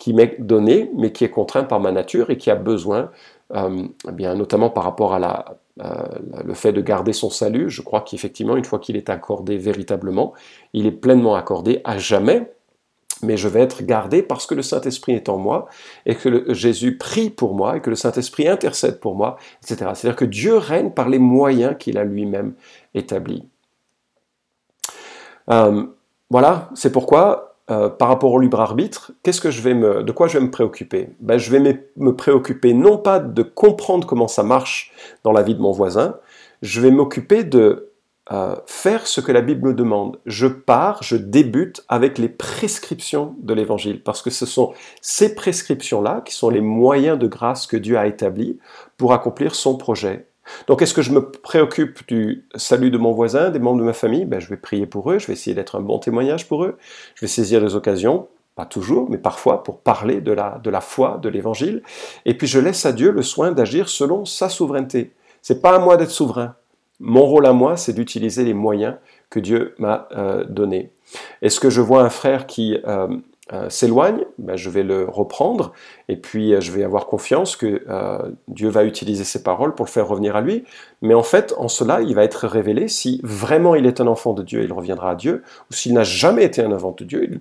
qui 0.00 0.14
m'est 0.14 0.40
donné, 0.40 0.90
mais 0.96 1.12
qui 1.12 1.24
est 1.24 1.30
contraint 1.30 1.62
par 1.62 1.78
ma 1.78 1.92
nature 1.92 2.30
et 2.30 2.38
qui 2.38 2.50
a 2.50 2.54
besoin 2.54 3.10
euh, 3.54 3.86
eh 4.08 4.12
bien, 4.12 4.34
notamment 4.34 4.70
par 4.70 4.84
rapport 4.84 5.12
à 5.12 5.18
la, 5.18 5.58
euh, 5.82 5.92
le 6.42 6.54
fait 6.54 6.72
de 6.72 6.80
garder 6.80 7.12
son 7.12 7.28
salut. 7.28 7.68
Je 7.68 7.82
crois 7.82 8.00
qu'effectivement, 8.00 8.56
une 8.56 8.64
fois 8.64 8.78
qu'il 8.78 8.96
est 8.96 9.10
accordé 9.10 9.58
véritablement, 9.58 10.32
il 10.72 10.86
est 10.86 10.90
pleinement 10.90 11.34
accordé 11.34 11.82
à 11.84 11.98
jamais, 11.98 12.50
mais 13.22 13.36
je 13.36 13.46
vais 13.46 13.60
être 13.60 13.82
gardé 13.82 14.22
parce 14.22 14.46
que 14.46 14.54
le 14.54 14.62
Saint-Esprit 14.62 15.12
est 15.12 15.28
en 15.28 15.36
moi 15.36 15.68
et 16.06 16.14
que 16.14 16.54
Jésus 16.54 16.96
prie 16.96 17.28
pour 17.28 17.54
moi 17.54 17.76
et 17.76 17.80
que 17.82 17.90
le 17.90 17.96
Saint-Esprit 17.96 18.48
intercède 18.48 19.00
pour 19.00 19.14
moi, 19.14 19.36
etc. 19.62 19.90
C'est-à-dire 19.94 20.16
que 20.16 20.24
Dieu 20.24 20.56
règne 20.56 20.92
par 20.92 21.10
les 21.10 21.18
moyens 21.18 21.76
qu'il 21.78 21.98
a 21.98 22.04
lui-même 22.04 22.54
établis. 22.94 23.44
Euh, 25.50 25.84
voilà, 26.30 26.70
c'est 26.74 26.90
pourquoi 26.90 27.49
euh, 27.70 27.88
par 27.88 28.08
rapport 28.08 28.32
au 28.32 28.40
libre 28.40 28.60
arbitre, 28.60 29.12
qu'est-ce 29.22 29.40
que 29.40 29.50
je 29.50 29.62
vais 29.62 29.74
me, 29.74 30.02
de 30.02 30.12
quoi 30.12 30.26
je 30.26 30.38
vais 30.38 30.44
me 30.44 30.50
préoccuper? 30.50 31.10
Ben, 31.20 31.38
Je 31.38 31.50
vais 31.50 31.60
me, 31.96 32.16
préoccuper 32.16 32.74
non 32.74 32.98
pas 32.98 33.20
de 33.20 33.42
comprendre 33.42 34.08
comment 34.08 34.26
ça 34.26 34.42
marche 34.42 34.92
dans 35.22 35.30
la 35.30 35.42
vie 35.42 35.54
de 35.54 35.60
mon 35.60 35.70
voisin, 35.70 36.16
je 36.62 36.80
vais 36.80 36.90
m'occuper 36.90 37.44
de 37.44 37.92
euh, 38.32 38.56
faire 38.66 39.06
ce 39.06 39.20
que 39.20 39.30
la 39.30 39.40
Bible 39.40 39.68
me 39.68 39.74
demande. 39.74 40.18
Je 40.26 40.46
pars, 40.46 41.02
je 41.02 41.16
débute 41.16 41.84
avec 41.88 42.18
les 42.18 42.28
prescriptions 42.28 43.36
de 43.40 43.54
l'Évangile, 43.54 44.02
parce 44.02 44.22
que 44.22 44.30
ce 44.30 44.46
sont 44.46 44.72
ces 45.00 45.34
prescriptions-là 45.34 46.22
qui 46.24 46.34
sont 46.34 46.50
les 46.50 46.60
moyens 46.60 47.18
de 47.18 47.28
grâce 47.28 47.68
que 47.68 47.76
Dieu 47.76 47.96
a 47.98 48.06
établis 48.06 48.58
pour 48.96 49.12
accomplir 49.12 49.54
son 49.54 49.76
projet 49.76 50.29
donc, 50.66 50.82
est-ce 50.82 50.94
que 50.94 51.02
je 51.02 51.12
me 51.12 51.20
préoccupe 51.20 52.06
du 52.08 52.44
salut 52.54 52.90
de 52.90 52.98
mon 52.98 53.12
voisin, 53.12 53.50
des 53.50 53.58
membres 53.58 53.78
de 53.78 53.84
ma 53.84 53.92
famille? 53.92 54.24
Ben, 54.24 54.40
Je 54.40 54.48
vais 54.48 54.56
prier 54.56 54.86
pour 54.86 55.10
eux, 55.10 55.18
je 55.18 55.26
vais 55.26 55.34
essayer 55.34 55.54
d'être 55.54 55.76
un 55.76 55.80
bon 55.80 55.98
témoignage 55.98 56.48
pour 56.48 56.64
eux, 56.64 56.76
je 57.14 57.20
vais 57.20 57.28
saisir 57.28 57.60
les 57.60 57.74
occasions, 57.74 58.28
pas 58.56 58.66
toujours, 58.66 59.08
mais 59.10 59.18
parfois, 59.18 59.62
pour 59.62 59.80
parler 59.80 60.20
de 60.20 60.32
la, 60.32 60.60
de 60.62 60.70
la 60.70 60.80
foi, 60.80 61.18
de 61.22 61.28
l'évangile, 61.28 61.82
et 62.24 62.36
puis 62.36 62.46
je 62.46 62.58
laisse 62.58 62.84
à 62.86 62.92
Dieu 62.92 63.10
le 63.10 63.22
soin 63.22 63.52
d'agir 63.52 63.88
selon 63.88 64.24
sa 64.24 64.48
souveraineté. 64.48 65.12
C'est 65.42 65.62
pas 65.62 65.76
à 65.76 65.78
moi 65.78 65.96
d'être 65.96 66.10
souverain. 66.10 66.54
Mon 66.98 67.22
rôle 67.22 67.46
à 67.46 67.52
moi, 67.52 67.76
c'est 67.76 67.94
d'utiliser 67.94 68.44
les 68.44 68.52
moyens 68.52 68.96
que 69.30 69.40
Dieu 69.40 69.74
m'a 69.78 70.08
euh, 70.12 70.44
donnés. 70.44 70.92
Est-ce 71.40 71.58
que 71.58 71.70
je 71.70 71.80
vois 71.80 72.02
un 72.02 72.10
frère 72.10 72.46
qui 72.46 72.76
euh, 72.86 73.08
s'éloigne, 73.68 74.24
ben, 74.38 74.56
je 74.56 74.70
vais 74.70 74.82
le 74.82 75.04
reprendre 75.08 75.72
et 76.08 76.16
puis 76.16 76.54
euh, 76.54 76.60
je 76.60 76.70
vais 76.70 76.84
avoir 76.84 77.06
confiance 77.06 77.56
que 77.56 77.82
euh, 77.88 78.30
Dieu 78.48 78.68
va 78.68 78.84
utiliser 78.84 79.24
ses 79.24 79.42
paroles 79.42 79.74
pour 79.74 79.86
le 79.86 79.90
faire 79.90 80.06
revenir 80.06 80.36
à 80.36 80.40
lui. 80.40 80.64
Mais 81.02 81.14
en 81.14 81.22
fait, 81.22 81.52
en 81.58 81.68
cela, 81.68 82.00
il 82.00 82.14
va 82.14 82.22
être 82.22 82.46
révélé 82.46 82.88
si 82.88 83.20
vraiment 83.24 83.74
il 83.74 83.86
est 83.86 84.00
un 84.00 84.06
enfant 84.06 84.34
de 84.34 84.42
Dieu, 84.42 84.62
il 84.62 84.72
reviendra 84.72 85.10
à 85.10 85.14
Dieu, 85.14 85.42
ou 85.70 85.74
s'il 85.74 85.94
n'a 85.94 86.04
jamais 86.04 86.44
été 86.44 86.62
un 86.62 86.70
enfant 86.70 86.94
de 86.96 87.04
Dieu, 87.04 87.24
il, 87.24 87.40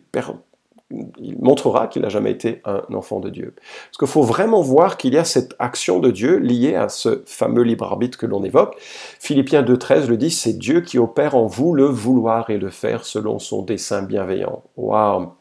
il 1.19 1.37
montrera 1.39 1.87
qu'il 1.87 2.01
n'a 2.01 2.09
jamais 2.09 2.31
été 2.31 2.61
un 2.65 2.81
enfant 2.93 3.19
de 3.19 3.29
Dieu. 3.29 3.53
Parce 3.55 3.97
qu'il 3.99 4.07
faut 4.07 4.23
vraiment 4.23 4.61
voir 4.61 4.97
qu'il 4.97 5.13
y 5.13 5.17
a 5.17 5.23
cette 5.23 5.53
action 5.59 5.99
de 5.99 6.09
Dieu 6.09 6.37
liée 6.37 6.75
à 6.75 6.89
ce 6.89 7.21
fameux 7.25 7.61
libre 7.61 7.85
arbitre 7.85 8.17
que 8.17 8.25
l'on 8.25 8.43
évoque. 8.43 8.75
Philippiens 9.19 9.61
2.13 9.61 10.07
le 10.07 10.17
dit, 10.17 10.31
c'est 10.31 10.53
Dieu 10.53 10.81
qui 10.81 10.97
opère 10.97 11.35
en 11.35 11.45
vous 11.45 11.73
le 11.73 11.85
vouloir 11.85 12.49
et 12.49 12.57
le 12.57 12.71
faire 12.71 13.05
selon 13.05 13.37
son 13.37 13.61
dessein 13.61 14.01
bienveillant. 14.01 14.63
Waouh 14.75 15.33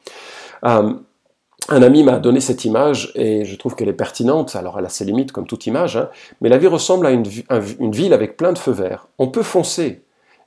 euh, 0.65 0.93
un 1.69 1.83
ami 1.83 2.03
m'a 2.03 2.19
donné 2.19 2.41
cette 2.41 2.65
image 2.65 3.13
et 3.15 3.45
je 3.45 3.57
trouve 3.57 3.75
qu'elle 3.75 3.89
est 3.89 3.95
pertinente. 3.95 4.57
Alors 4.57 4.79
elle 4.79 4.87
a 4.87 4.91
ses 4.91 5.05
limites 5.05 5.33
comme 5.33 5.47
toute 5.47 5.67
image, 5.67 5.97
hein, 5.97 6.09
mais 6.41 6.49
la 6.49 6.59
vie 6.59 6.67
ressemble 6.67 7.07
à 7.07 7.11
une, 7.11 7.25
ville 7.25 8.13
avec 8.13 8.37
plein 8.37 8.53
de 8.53 8.59
feux 8.59 8.73
verts. 8.73 9.09
On 9.19 9.29
peut 9.29 9.43
foncer. 9.43 10.03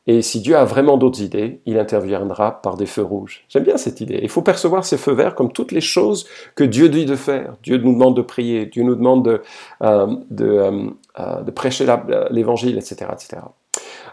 Et 0.08 0.24
si 0.24 0.42
Dieu 0.42 0.58
a 0.58 0.66
vraiment 0.66 0.98
d'autres 0.98 1.22
idées, 1.22 1.62
il 1.68 1.78
interviendra 1.78 2.60
par 2.64 2.76
des 2.76 2.88
feux 2.88 3.04
rouges. 3.04 3.46
J'aime 3.50 3.64
bien 3.64 3.78
cette 3.78 4.02
idée. 4.02 4.20
Il 4.24 4.30
faut 4.30 4.42
percevoir 4.42 4.84
ces 4.84 4.98
feux 4.98 5.14
verts 5.14 5.36
comme 5.36 5.52
toutes 5.52 5.72
les 5.72 5.82
choses 5.82 6.26
que 6.56 6.64
Dieu 6.64 6.90
dit 6.90 7.06
de 7.06 7.16
faire. 7.16 7.54
Dieu 7.62 7.78
nous 7.78 7.94
demande 7.94 8.18
de 8.18 8.24
prier, 8.24 8.66
Dieu 8.66 8.82
nous 8.82 8.96
demande 8.96 9.24
de, 9.24 9.42
de, 9.82 10.46
euh, 10.46 10.90
euh, 11.20 11.42
de 11.44 11.52
prêcher 11.52 11.86
l'évangile, 12.32 12.80
etc., 12.80 13.12
etc. 13.14 13.44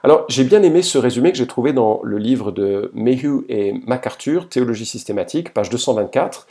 Alors, 0.05 0.25
j'ai 0.29 0.45
bien 0.45 0.63
aimé 0.63 0.83
ce 0.83 0.97
résumé 0.97 1.33
que 1.33 1.39
j'ai 1.39 1.47
trouvé 1.47 1.73
dans 1.73 2.01
le 2.05 2.19
livre 2.19 2.53
de 2.53 2.91
Mayhew 2.95 3.45
et 3.49 3.73
MacArthur, 3.87 4.49
Théologie 4.49 4.87
systématique, 4.87 5.53
page 5.53 5.71
224, 5.71 6.47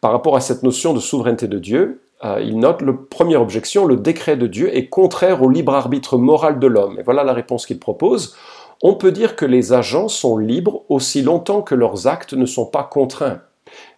par 0.00 0.12
rapport 0.12 0.36
à 0.36 0.40
cette 0.40 0.62
notion 0.62 0.92
de 0.92 1.00
souveraineté 1.00 1.48
de 1.48 1.58
Dieu. 1.58 2.02
Euh, 2.24 2.42
il 2.44 2.58
note 2.58 2.82
le 2.82 2.96
première 2.96 3.40
objection, 3.40 3.86
le 3.86 3.96
décret 3.96 4.36
de 4.36 4.46
Dieu 4.46 4.76
est 4.76 4.88
contraire 4.88 5.42
au 5.42 5.48
libre 5.48 5.74
arbitre 5.74 6.18
moral 6.18 6.58
de 6.58 6.66
l'homme. 6.66 6.98
Et 6.98 7.02
voilà 7.02 7.24
la 7.24 7.32
réponse 7.32 7.64
qu'il 7.64 7.78
propose. 7.78 8.36
On 8.82 8.94
peut 8.94 9.12
dire 9.12 9.36
que 9.36 9.46
les 9.46 9.72
agents 9.72 10.08
sont 10.08 10.36
libres 10.36 10.82
aussi 10.90 11.22
longtemps 11.22 11.62
que 11.62 11.74
leurs 11.74 12.06
actes 12.06 12.34
ne 12.34 12.46
sont 12.46 12.66
pas 12.66 12.82
contraints. 12.82 13.40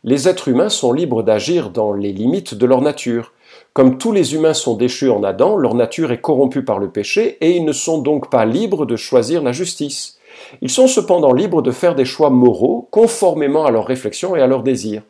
Les 0.04 0.28
êtres 0.28 0.48
humains 0.48 0.68
sont 0.68 0.92
libres 0.92 1.22
d'agir 1.22 1.70
dans 1.70 1.92
les 1.92 2.12
limites 2.12 2.54
de 2.54 2.66
leur 2.66 2.82
nature. 2.82 3.32
Comme 3.72 3.96
tous 3.96 4.12
les 4.12 4.34
humains 4.34 4.52
sont 4.52 4.76
déchus 4.76 5.08
en 5.08 5.22
Adam, 5.22 5.56
leur 5.56 5.74
nature 5.74 6.12
est 6.12 6.20
corrompue 6.20 6.62
par 6.62 6.78
le 6.78 6.90
péché 6.90 7.38
et 7.40 7.56
ils 7.56 7.64
ne 7.64 7.72
sont 7.72 7.98
donc 7.98 8.28
pas 8.28 8.44
libres 8.44 8.84
de 8.84 8.96
choisir 8.96 9.42
la 9.42 9.52
justice. 9.52 10.18
Ils 10.60 10.68
sont 10.70 10.86
cependant 10.86 11.32
libres 11.32 11.62
de 11.62 11.70
faire 11.70 11.94
des 11.94 12.04
choix 12.04 12.28
moraux 12.28 12.86
conformément 12.90 13.64
à 13.64 13.70
leurs 13.70 13.86
réflexions 13.86 14.36
et 14.36 14.42
à 14.42 14.46
leurs 14.46 14.62
désirs. 14.62 15.02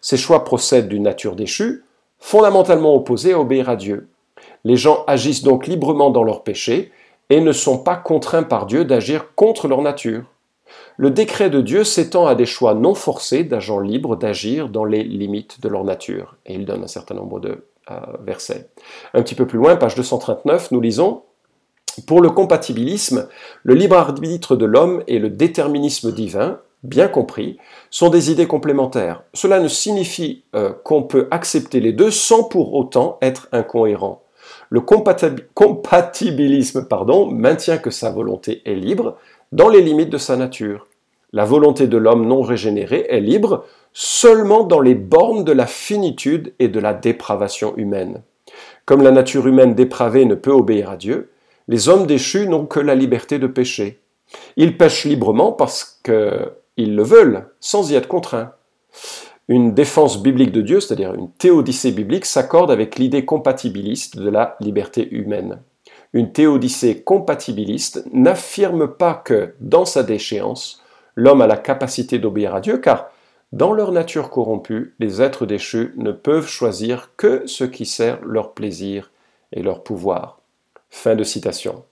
Ces 0.00 0.16
choix 0.16 0.44
procèdent 0.44 0.88
d'une 0.88 1.02
nature 1.02 1.34
déchue, 1.34 1.82
fondamentalement 2.20 2.94
opposée 2.94 3.32
à 3.32 3.40
obéir 3.40 3.68
à 3.68 3.74
Dieu. 3.74 4.06
Les 4.62 4.76
gens 4.76 5.02
agissent 5.08 5.42
donc 5.42 5.66
librement 5.66 6.10
dans 6.10 6.22
leur 6.22 6.44
péché 6.44 6.92
et 7.30 7.40
ne 7.40 7.52
sont 7.52 7.78
pas 7.78 7.96
contraints 7.96 8.44
par 8.44 8.66
Dieu 8.66 8.84
d'agir 8.84 9.34
contre 9.34 9.66
leur 9.66 9.82
nature. 9.82 10.22
Le 10.96 11.10
décret 11.10 11.50
de 11.50 11.60
Dieu 11.60 11.82
s'étend 11.82 12.26
à 12.26 12.36
des 12.36 12.46
choix 12.46 12.74
non 12.74 12.94
forcés 12.94 13.42
d'agents 13.42 13.80
libres 13.80 14.14
d'agir 14.14 14.68
dans 14.68 14.84
les 14.84 15.02
limites 15.02 15.60
de 15.60 15.68
leur 15.68 15.82
nature. 15.82 16.36
Et 16.46 16.54
il 16.54 16.64
donne 16.64 16.84
un 16.84 16.88
certain 16.88 17.16
nombre 17.16 17.40
de 17.40 17.64
verset. 18.20 18.68
Un 19.12 19.22
petit 19.22 19.34
peu 19.34 19.46
plus 19.46 19.58
loin, 19.58 19.76
page 19.76 19.94
239, 19.94 20.70
nous 20.70 20.80
lisons 20.80 21.22
Pour 22.06 22.20
le 22.20 22.30
compatibilisme, 22.30 23.28
le 23.62 23.74
libre 23.74 23.96
arbitre 23.96 24.56
de 24.56 24.64
l'homme 24.64 25.02
et 25.06 25.18
le 25.18 25.30
déterminisme 25.30 26.12
divin, 26.12 26.60
bien 26.82 27.08
compris, 27.08 27.58
sont 27.90 28.10
des 28.10 28.30
idées 28.30 28.46
complémentaires. 28.46 29.22
Cela 29.34 29.60
ne 29.60 29.68
signifie 29.68 30.44
euh, 30.54 30.72
qu'on 30.84 31.02
peut 31.02 31.28
accepter 31.30 31.80
les 31.80 31.92
deux 31.92 32.10
sans 32.10 32.44
pour 32.44 32.74
autant 32.74 33.18
être 33.22 33.48
incohérent. 33.52 34.22
Le 34.70 34.80
compatibilisme 34.80 36.86
pardon, 36.88 37.30
maintient 37.30 37.78
que 37.78 37.90
sa 37.90 38.10
volonté 38.10 38.62
est 38.64 38.74
libre 38.74 39.16
dans 39.52 39.68
les 39.68 39.80
limites 39.80 40.10
de 40.10 40.18
sa 40.18 40.36
nature. 40.36 40.86
La 41.32 41.44
volonté 41.44 41.86
de 41.88 41.96
l'homme 41.96 42.26
non 42.26 42.42
régénéré 42.42 43.06
est 43.08 43.20
libre 43.20 43.64
seulement 43.94 44.64
dans 44.64 44.80
les 44.80 44.96
bornes 44.96 45.44
de 45.44 45.52
la 45.52 45.66
finitude 45.66 46.52
et 46.58 46.68
de 46.68 46.80
la 46.80 46.92
dépravation 46.92 47.74
humaine. 47.76 48.22
Comme 48.84 49.02
la 49.02 49.12
nature 49.12 49.46
humaine 49.46 49.74
dépravée 49.74 50.26
ne 50.26 50.34
peut 50.34 50.50
obéir 50.50 50.90
à 50.90 50.96
Dieu, 50.96 51.30
les 51.68 51.88
hommes 51.88 52.06
déchus 52.06 52.46
n'ont 52.46 52.66
que 52.66 52.80
la 52.80 52.94
liberté 52.94 53.38
de 53.38 53.46
pécher. 53.46 54.00
Ils 54.56 54.76
pêchent 54.76 55.04
librement 55.04 55.52
parce 55.52 56.00
qu'ils 56.04 56.96
le 56.96 57.02
veulent, 57.02 57.46
sans 57.60 57.90
y 57.90 57.94
être 57.94 58.08
contraints. 58.08 58.52
Une 59.48 59.74
défense 59.74 60.22
biblique 60.22 60.52
de 60.52 60.60
Dieu, 60.60 60.80
c'est-à-dire 60.80 61.14
une 61.14 61.30
théodicée 61.30 61.92
biblique, 61.92 62.24
s'accorde 62.26 62.70
avec 62.70 62.98
l'idée 62.98 63.24
compatibiliste 63.24 64.18
de 64.18 64.28
la 64.28 64.56
liberté 64.60 65.08
humaine. 65.14 65.60
Une 66.12 66.32
théodicée 66.32 67.02
compatibiliste 67.02 68.04
n'affirme 68.12 68.88
pas 68.88 69.14
que, 69.14 69.54
dans 69.60 69.84
sa 69.84 70.02
déchéance, 70.02 70.82
l'homme 71.14 71.42
a 71.42 71.46
la 71.46 71.56
capacité 71.56 72.18
d'obéir 72.18 72.54
à 72.54 72.60
Dieu, 72.60 72.78
car 72.78 73.10
dans 73.54 73.72
leur 73.72 73.92
nature 73.92 74.30
corrompue, 74.30 74.96
les 74.98 75.22
êtres 75.22 75.46
déchus 75.46 75.94
ne 75.96 76.10
peuvent 76.10 76.48
choisir 76.48 77.10
que 77.16 77.46
ce 77.46 77.62
qui 77.62 77.86
sert 77.86 78.18
leur 78.24 78.52
plaisir 78.52 79.12
et 79.52 79.62
leur 79.62 79.84
pouvoir. 79.84 80.40
Fin 80.90 81.14
de 81.14 81.22
citation. 81.22 81.84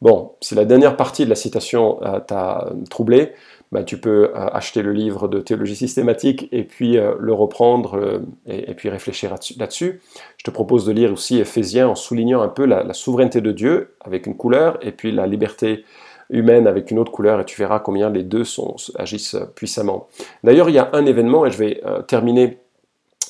Bon, 0.00 0.34
si 0.40 0.54
la 0.54 0.64
dernière 0.64 0.96
partie 0.96 1.24
de 1.24 1.30
la 1.30 1.34
citation 1.34 2.00
euh, 2.04 2.20
t'a 2.20 2.70
troublé, 2.88 3.32
bah, 3.72 3.82
tu 3.82 3.98
peux 3.98 4.30
euh, 4.30 4.48
acheter 4.52 4.82
le 4.82 4.92
livre 4.92 5.26
de 5.26 5.40
théologie 5.40 5.74
systématique 5.74 6.48
et 6.52 6.62
puis 6.62 6.98
euh, 6.98 7.16
le 7.18 7.32
reprendre 7.32 8.22
et, 8.46 8.72
puis 8.74 8.88
réfléchir 8.88 9.34
là-dessus. 9.58 10.00
Je 10.36 10.44
te 10.44 10.52
propose 10.52 10.86
de 10.86 10.92
lire 10.92 11.12
aussi 11.12 11.40
Éphésiens 11.40 11.88
en 11.88 11.96
soulignant 11.96 12.42
un 12.42 12.48
peu 12.48 12.64
la 12.64 12.92
souveraineté 12.92 13.40
de 13.40 13.50
Dieu 13.50 13.96
avec 14.02 14.28
une 14.28 14.36
couleur 14.36 14.78
et 14.82 14.92
puis 14.92 15.10
la 15.10 15.26
liberté 15.26 15.84
humaine 16.30 16.66
avec 16.66 16.90
une 16.90 16.98
autre 16.98 17.12
couleur 17.12 17.40
et 17.40 17.44
tu 17.44 17.58
verras 17.58 17.78
combien 17.78 18.10
les 18.10 18.22
deux 18.22 18.44
sont, 18.44 18.76
agissent 18.96 19.36
puissamment. 19.54 20.08
D'ailleurs, 20.44 20.68
il 20.68 20.74
y 20.74 20.78
a 20.78 20.90
un 20.92 21.06
événement, 21.06 21.46
et 21.46 21.50
je 21.50 21.58
vais 21.58 21.80
euh, 21.84 22.02
terminer 22.02 22.58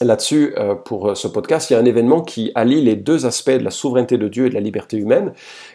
là-dessus 0.00 0.54
euh, 0.56 0.74
pour 0.74 1.10
euh, 1.10 1.14
ce 1.14 1.28
podcast, 1.28 1.70
il 1.70 1.74
y 1.74 1.76
a 1.76 1.78
un 1.78 1.84
événement 1.84 2.20
qui 2.20 2.52
allie 2.54 2.82
les 2.82 2.96
deux 2.96 3.26
aspects 3.26 3.50
de 3.50 3.64
la 3.64 3.70
souveraineté 3.70 4.18
de 4.18 4.28
Dieu 4.28 4.46
et 4.46 4.48
de 4.50 4.54
la 4.54 4.60
liberté 4.60 4.96
humaine, 4.96 5.32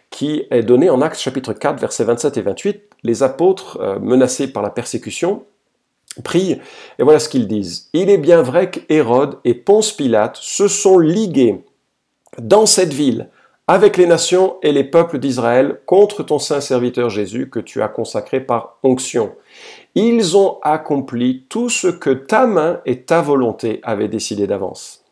qui 0.10 0.45
est 0.51 0.63
donné 0.63 0.89
en 0.89 1.01
Actes 1.01 1.19
chapitre 1.19 1.53
4, 1.53 1.79
versets 1.79 2.03
27 2.03 2.38
et 2.38 2.41
28. 2.41 2.81
Les 3.03 3.23
apôtres, 3.23 3.79
menacés 3.99 4.51
par 4.51 4.62
la 4.62 4.69
persécution, 4.69 5.43
prient, 6.23 6.60
et 6.99 7.03
voilà 7.03 7.19
ce 7.19 7.29
qu'ils 7.29 7.47
disent. 7.47 7.89
Il 7.93 8.10
est 8.10 8.17
bien 8.17 8.41
vrai 8.41 8.69
qu'Hérode 8.69 9.39
et 9.45 9.53
Ponce 9.53 9.91
Pilate 9.91 10.38
se 10.38 10.67
sont 10.67 10.99
ligués 10.99 11.63
dans 12.38 12.65
cette 12.65 12.93
ville 12.93 13.29
avec 13.71 13.95
les 13.95 14.05
nations 14.05 14.57
et 14.63 14.73
les 14.73 14.84
peuples 14.84 15.17
d'Israël 15.17 15.79
contre 15.86 16.23
ton 16.23 16.39
saint 16.39 16.60
serviteur 16.60 17.10
Jésus 17.10 17.49
que 17.49 17.62
tu 17.62 17.81
as 17.81 17.88
consacré 17.88 18.41
par 18.41 18.77
onction. 18.84 19.34
Ils 19.95 20.36
ont 20.36 20.60
accompli 20.62 21.45
tout 21.47 21.69
ce 21.69 21.88
que 21.88 22.10
ta 22.10 22.47
main 22.47 22.81
et 22.86 23.03
ta 23.03 23.21
volonté 23.21 23.79
avaient 23.84 24.10
décidé 24.10 24.45
d'avance. 24.45 25.05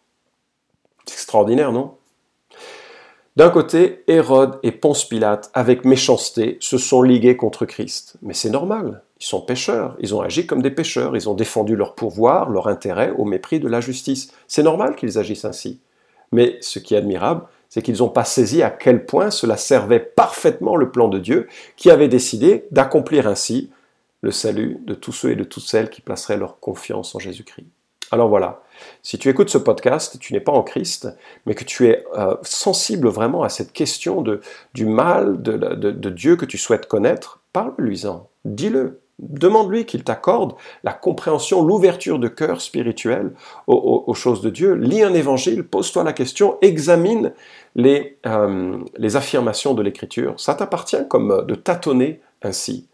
C'est 1.05 1.13
extraordinaire, 1.13 1.71
non? 1.71 1.93
D'un 3.37 3.49
côté, 3.49 4.03
Hérode 4.07 4.59
et 4.61 4.73
Ponce 4.73 5.05
Pilate, 5.05 5.49
avec 5.53 5.85
méchanceté, 5.85 6.57
se 6.59 6.77
sont 6.77 7.01
ligués 7.01 7.37
contre 7.37 7.65
Christ. 7.65 8.17
Mais 8.21 8.33
c'est 8.33 8.49
normal, 8.49 9.03
ils 9.21 9.25
sont 9.25 9.39
pécheurs, 9.39 9.95
ils 10.01 10.13
ont 10.13 10.19
agi 10.19 10.45
comme 10.45 10.61
des 10.61 10.69
pécheurs, 10.69 11.15
ils 11.15 11.29
ont 11.29 11.33
défendu 11.33 11.77
leur 11.77 11.95
pouvoir, 11.95 12.49
leur 12.49 12.67
intérêt 12.67 13.13
au 13.17 13.23
mépris 13.23 13.61
de 13.61 13.69
la 13.69 13.79
justice. 13.79 14.33
C'est 14.49 14.63
normal 14.63 14.97
qu'ils 14.97 15.17
agissent 15.17 15.45
ainsi. 15.45 15.79
Mais 16.33 16.57
ce 16.59 16.79
qui 16.79 16.93
est 16.93 16.97
admirable, 16.97 17.45
c'est 17.69 17.81
qu'ils 17.81 17.99
n'ont 17.99 18.09
pas 18.09 18.25
saisi 18.25 18.63
à 18.63 18.69
quel 18.69 19.05
point 19.05 19.31
cela 19.31 19.55
servait 19.55 19.99
parfaitement 19.99 20.75
le 20.75 20.91
plan 20.91 21.07
de 21.07 21.19
Dieu, 21.19 21.47
qui 21.77 21.91
avait 21.91 22.07
décidé 22.07 22.65
d'accomplir 22.71 23.27
ainsi 23.27 23.71
le 24.21 24.31
salut 24.31 24.79
de 24.85 24.93
tous 24.93 25.11
ceux 25.11 25.31
et 25.31 25.35
de 25.35 25.43
toutes 25.43 25.63
celles 25.63 25.89
qui 25.89 26.01
placeraient 26.01 26.37
leur 26.37 26.59
confiance 26.59 27.15
en 27.15 27.19
Jésus-Christ. 27.19 27.67
Alors 28.11 28.27
voilà, 28.27 28.63
si 29.03 29.19
tu 29.19 29.29
écoutes 29.29 29.51
ce 29.51 29.59
podcast, 29.59 30.17
tu 30.19 30.33
n'es 30.33 30.39
pas 30.39 30.51
en 30.51 30.63
Christ, 30.63 31.07
mais 31.45 31.53
que 31.53 31.63
tu 31.63 31.87
es 31.87 32.03
euh, 32.17 32.35
sensible 32.41 33.07
vraiment 33.07 33.43
à 33.43 33.49
cette 33.49 33.71
question 33.71 34.21
de, 34.21 34.41
du 34.73 34.87
mal 34.87 35.41
de, 35.43 35.57
de 35.57 36.09
Dieu 36.09 36.35
que 36.35 36.45
tu 36.45 36.57
souhaites 36.57 36.87
connaître, 36.87 37.39
parle-lui-en, 37.53 38.27
dis-le, 38.45 38.99
Demande-lui 39.19 39.85
qu'il 39.85 40.03
t'accorde 40.03 40.53
la 40.83 40.93
compréhension, 40.93 41.61
l'ouverture 41.61 42.19
de 42.19 42.27
cœur 42.27 42.61
spirituel 42.61 43.33
aux, 43.67 44.13
choses 44.13 44.41
de 44.41 44.49
Dieu. 44.49 44.73
Lis 44.73 45.03
un 45.03 45.13
évangile, 45.13 45.63
pose-toi 45.63 46.03
la 46.03 46.13
question, 46.13 46.57
examine 46.61 47.33
les, 47.75 48.17
euh, 48.25 48.77
les 48.97 49.15
affirmations 49.15 49.73
de 49.73 49.81
l'Écriture. 49.81 50.33
Ça 50.37 50.55
t'appartient 50.55 51.07
comme 51.09 51.45
de 51.45 51.55
tâtonner 51.55 52.21
ainsi. 52.41 52.87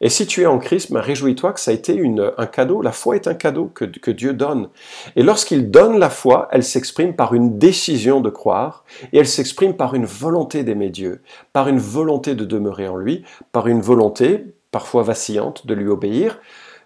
Et 0.00 0.08
si 0.08 0.26
tu 0.26 0.42
es 0.42 0.46
en 0.46 0.58
Christ, 0.58 0.92
ben, 0.92 1.00
réjouis-toi 1.00 1.52
que 1.52 1.60
ça 1.60 1.70
a 1.70 1.74
été 1.74 2.00
un 2.38 2.46
cadeau. 2.46 2.82
La 2.82 2.92
foi 2.92 3.16
est 3.16 3.26
un 3.26 3.34
cadeau 3.34 3.66
que 3.66 4.10
Dieu 4.10 4.32
donne. 4.32 4.68
Et 5.16 5.22
lorsqu'il 5.22 5.70
donne 5.70 5.98
la 5.98 6.10
foi, 6.10 6.48
elle 6.50 6.64
s'exprime 6.64 7.14
par 7.14 7.34
une 7.34 7.58
décision 7.58 8.20
de 8.20 8.30
croire 8.30 8.84
et 9.12 9.18
elle 9.18 9.28
s'exprime 9.28 9.74
par 9.74 9.94
une 9.94 10.04
volonté 10.04 10.64
d'aimer 10.64 10.90
Dieu, 10.90 11.22
par 11.52 11.68
une 11.68 11.78
volonté 11.78 12.34
de 12.34 12.44
demeurer 12.44 12.88
en 12.88 12.96
lui, 12.96 13.24
par 13.52 13.66
une 13.66 13.80
volonté, 13.80 14.44
parfois 14.72 15.04
vacillante, 15.04 15.66
de 15.66 15.74
lui 15.74 15.88
obéir, 15.88 16.40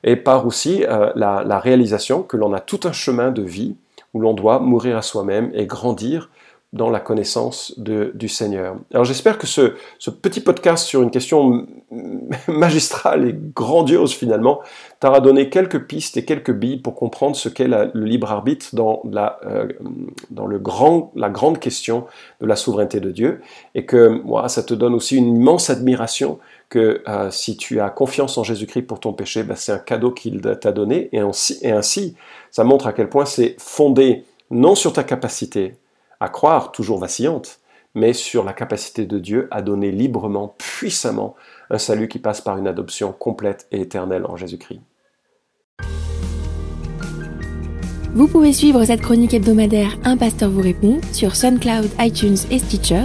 et 0.05 0.17
par 0.17 0.47
aussi 0.47 0.85
euh, 0.85 1.11
la, 1.15 1.59
réalisation 1.59 2.23
que 2.23 2.37
l'on 2.37 2.53
a 2.53 2.61
tout 2.61 2.81
un 2.85 2.93
chemin 2.93 3.31
de 3.31 3.43
vie 3.43 3.77
où 4.13 4.21
l'on 4.21 4.35
doit 4.35 4.59
mourir 4.59 4.99
à 4.99 5.03
soi-même 5.03 5.51
et 5.55 5.65
grandir 5.65 6.31
dans 6.73 6.91
la 6.91 7.01
connaissance 7.01 7.79
du 7.79 8.29
Seigneur. 8.29 8.77
Alors 8.93 9.05
j'espère 9.05 9.39
que 9.39 9.47
ce, 9.47 9.75
ce, 9.99 10.11
petit 10.11 10.41
podcast 10.41 10.85
sur 10.85 11.01
une 11.01 11.11
question 11.11 11.67
magistrale 12.49 13.29
et 13.29 13.35
grandiose 13.55 14.13
finalement 14.13 14.61
t'aura 15.01 15.21
donné 15.21 15.49
quelques 15.49 15.87
pistes 15.87 16.17
et 16.17 16.25
quelques 16.25 16.53
billes 16.53 16.79
pour 16.79 16.95
comprendre 16.95 17.37
ce 17.37 17.49
qu'est 17.49 17.69
le 17.69 18.05
libre 18.05 18.31
arbitre 18.31 18.75
dans, 18.75 19.01
la, 19.11 19.39
euh, 19.47 19.69
dans 20.31 20.47
le 20.47 20.59
grand, 20.59 21.13
la 21.15 21.31
grande 21.31 21.61
question 21.61 22.07
de 22.41 22.47
la 22.47 22.57
souveraineté 22.57 23.01
de 23.01 23.11
Dieu 23.11 23.41
et 23.75 23.87
que 23.87 24.09
moi, 24.09 24.49
ça 24.49 24.63
te 24.63 24.75
donne 24.75 24.95
aussi 24.95 25.17
une 25.17 25.37
immense 25.37 25.71
admiration 25.71 26.39
que 26.69 27.03
euh, 27.09 27.31
si 27.31 27.57
tu 27.57 27.81
as 27.81 27.91
confiance 27.91 28.39
en 28.39 28.45
Jésus-Christ 28.45 28.83
pour 28.83 29.01
ton 29.01 29.13
péché, 29.13 29.43
ben, 29.43 29.57
c'est 29.57 29.73
un 29.73 29.79
cadeau 29.79 30.11
qu'il 30.11 30.41
t'a 30.41 30.73
donné 30.73 31.09
et 31.13 31.21
ainsi, 31.21 31.59
et 31.63 31.71
ainsi 31.71 32.17
ça 32.51 32.65
montre 32.65 32.87
à 32.87 32.93
quel 32.93 33.09
point 33.09 33.25
c'est 33.25 33.57
fondé 33.59 34.25
non 34.51 34.75
sur 34.75 34.93
ta 34.93 35.05
capacité 35.05 35.77
à 36.21 36.29
croire, 36.29 36.73
toujours 36.73 36.99
vacillante, 36.99 37.61
mais 37.95 38.13
sur 38.13 38.45
la 38.45 38.53
capacité 38.53 39.07
de 39.07 39.19
Dieu 39.19 39.49
à 39.51 39.63
donner 39.63 39.91
librement, 39.91 40.55
puissamment, 40.59 41.35
un 41.71 41.79
salut 41.79 42.09
qui 42.09 42.19
passe 42.19 42.41
par 42.41 42.59
une 42.59 42.69
adoption 42.69 43.13
complète 43.13 43.67
et 43.73 43.81
éternelle 43.81 44.27
en 44.27 44.37
Jésus-Christ. 44.37 44.81
Vous 48.15 48.29
pouvez 48.29 48.53
suivre 48.53 48.83
cette 48.85 49.03
chronique 49.03 49.35
hebdomadaire 49.35 49.99
Un 50.05 50.17
pasteur 50.17 50.51
vous 50.51 50.63
répond 50.63 51.01
sur 51.13 51.37
SoundCloud, 51.37 51.91
iTunes 52.01 52.39
et 52.51 52.59
Stitcher. 52.59 53.05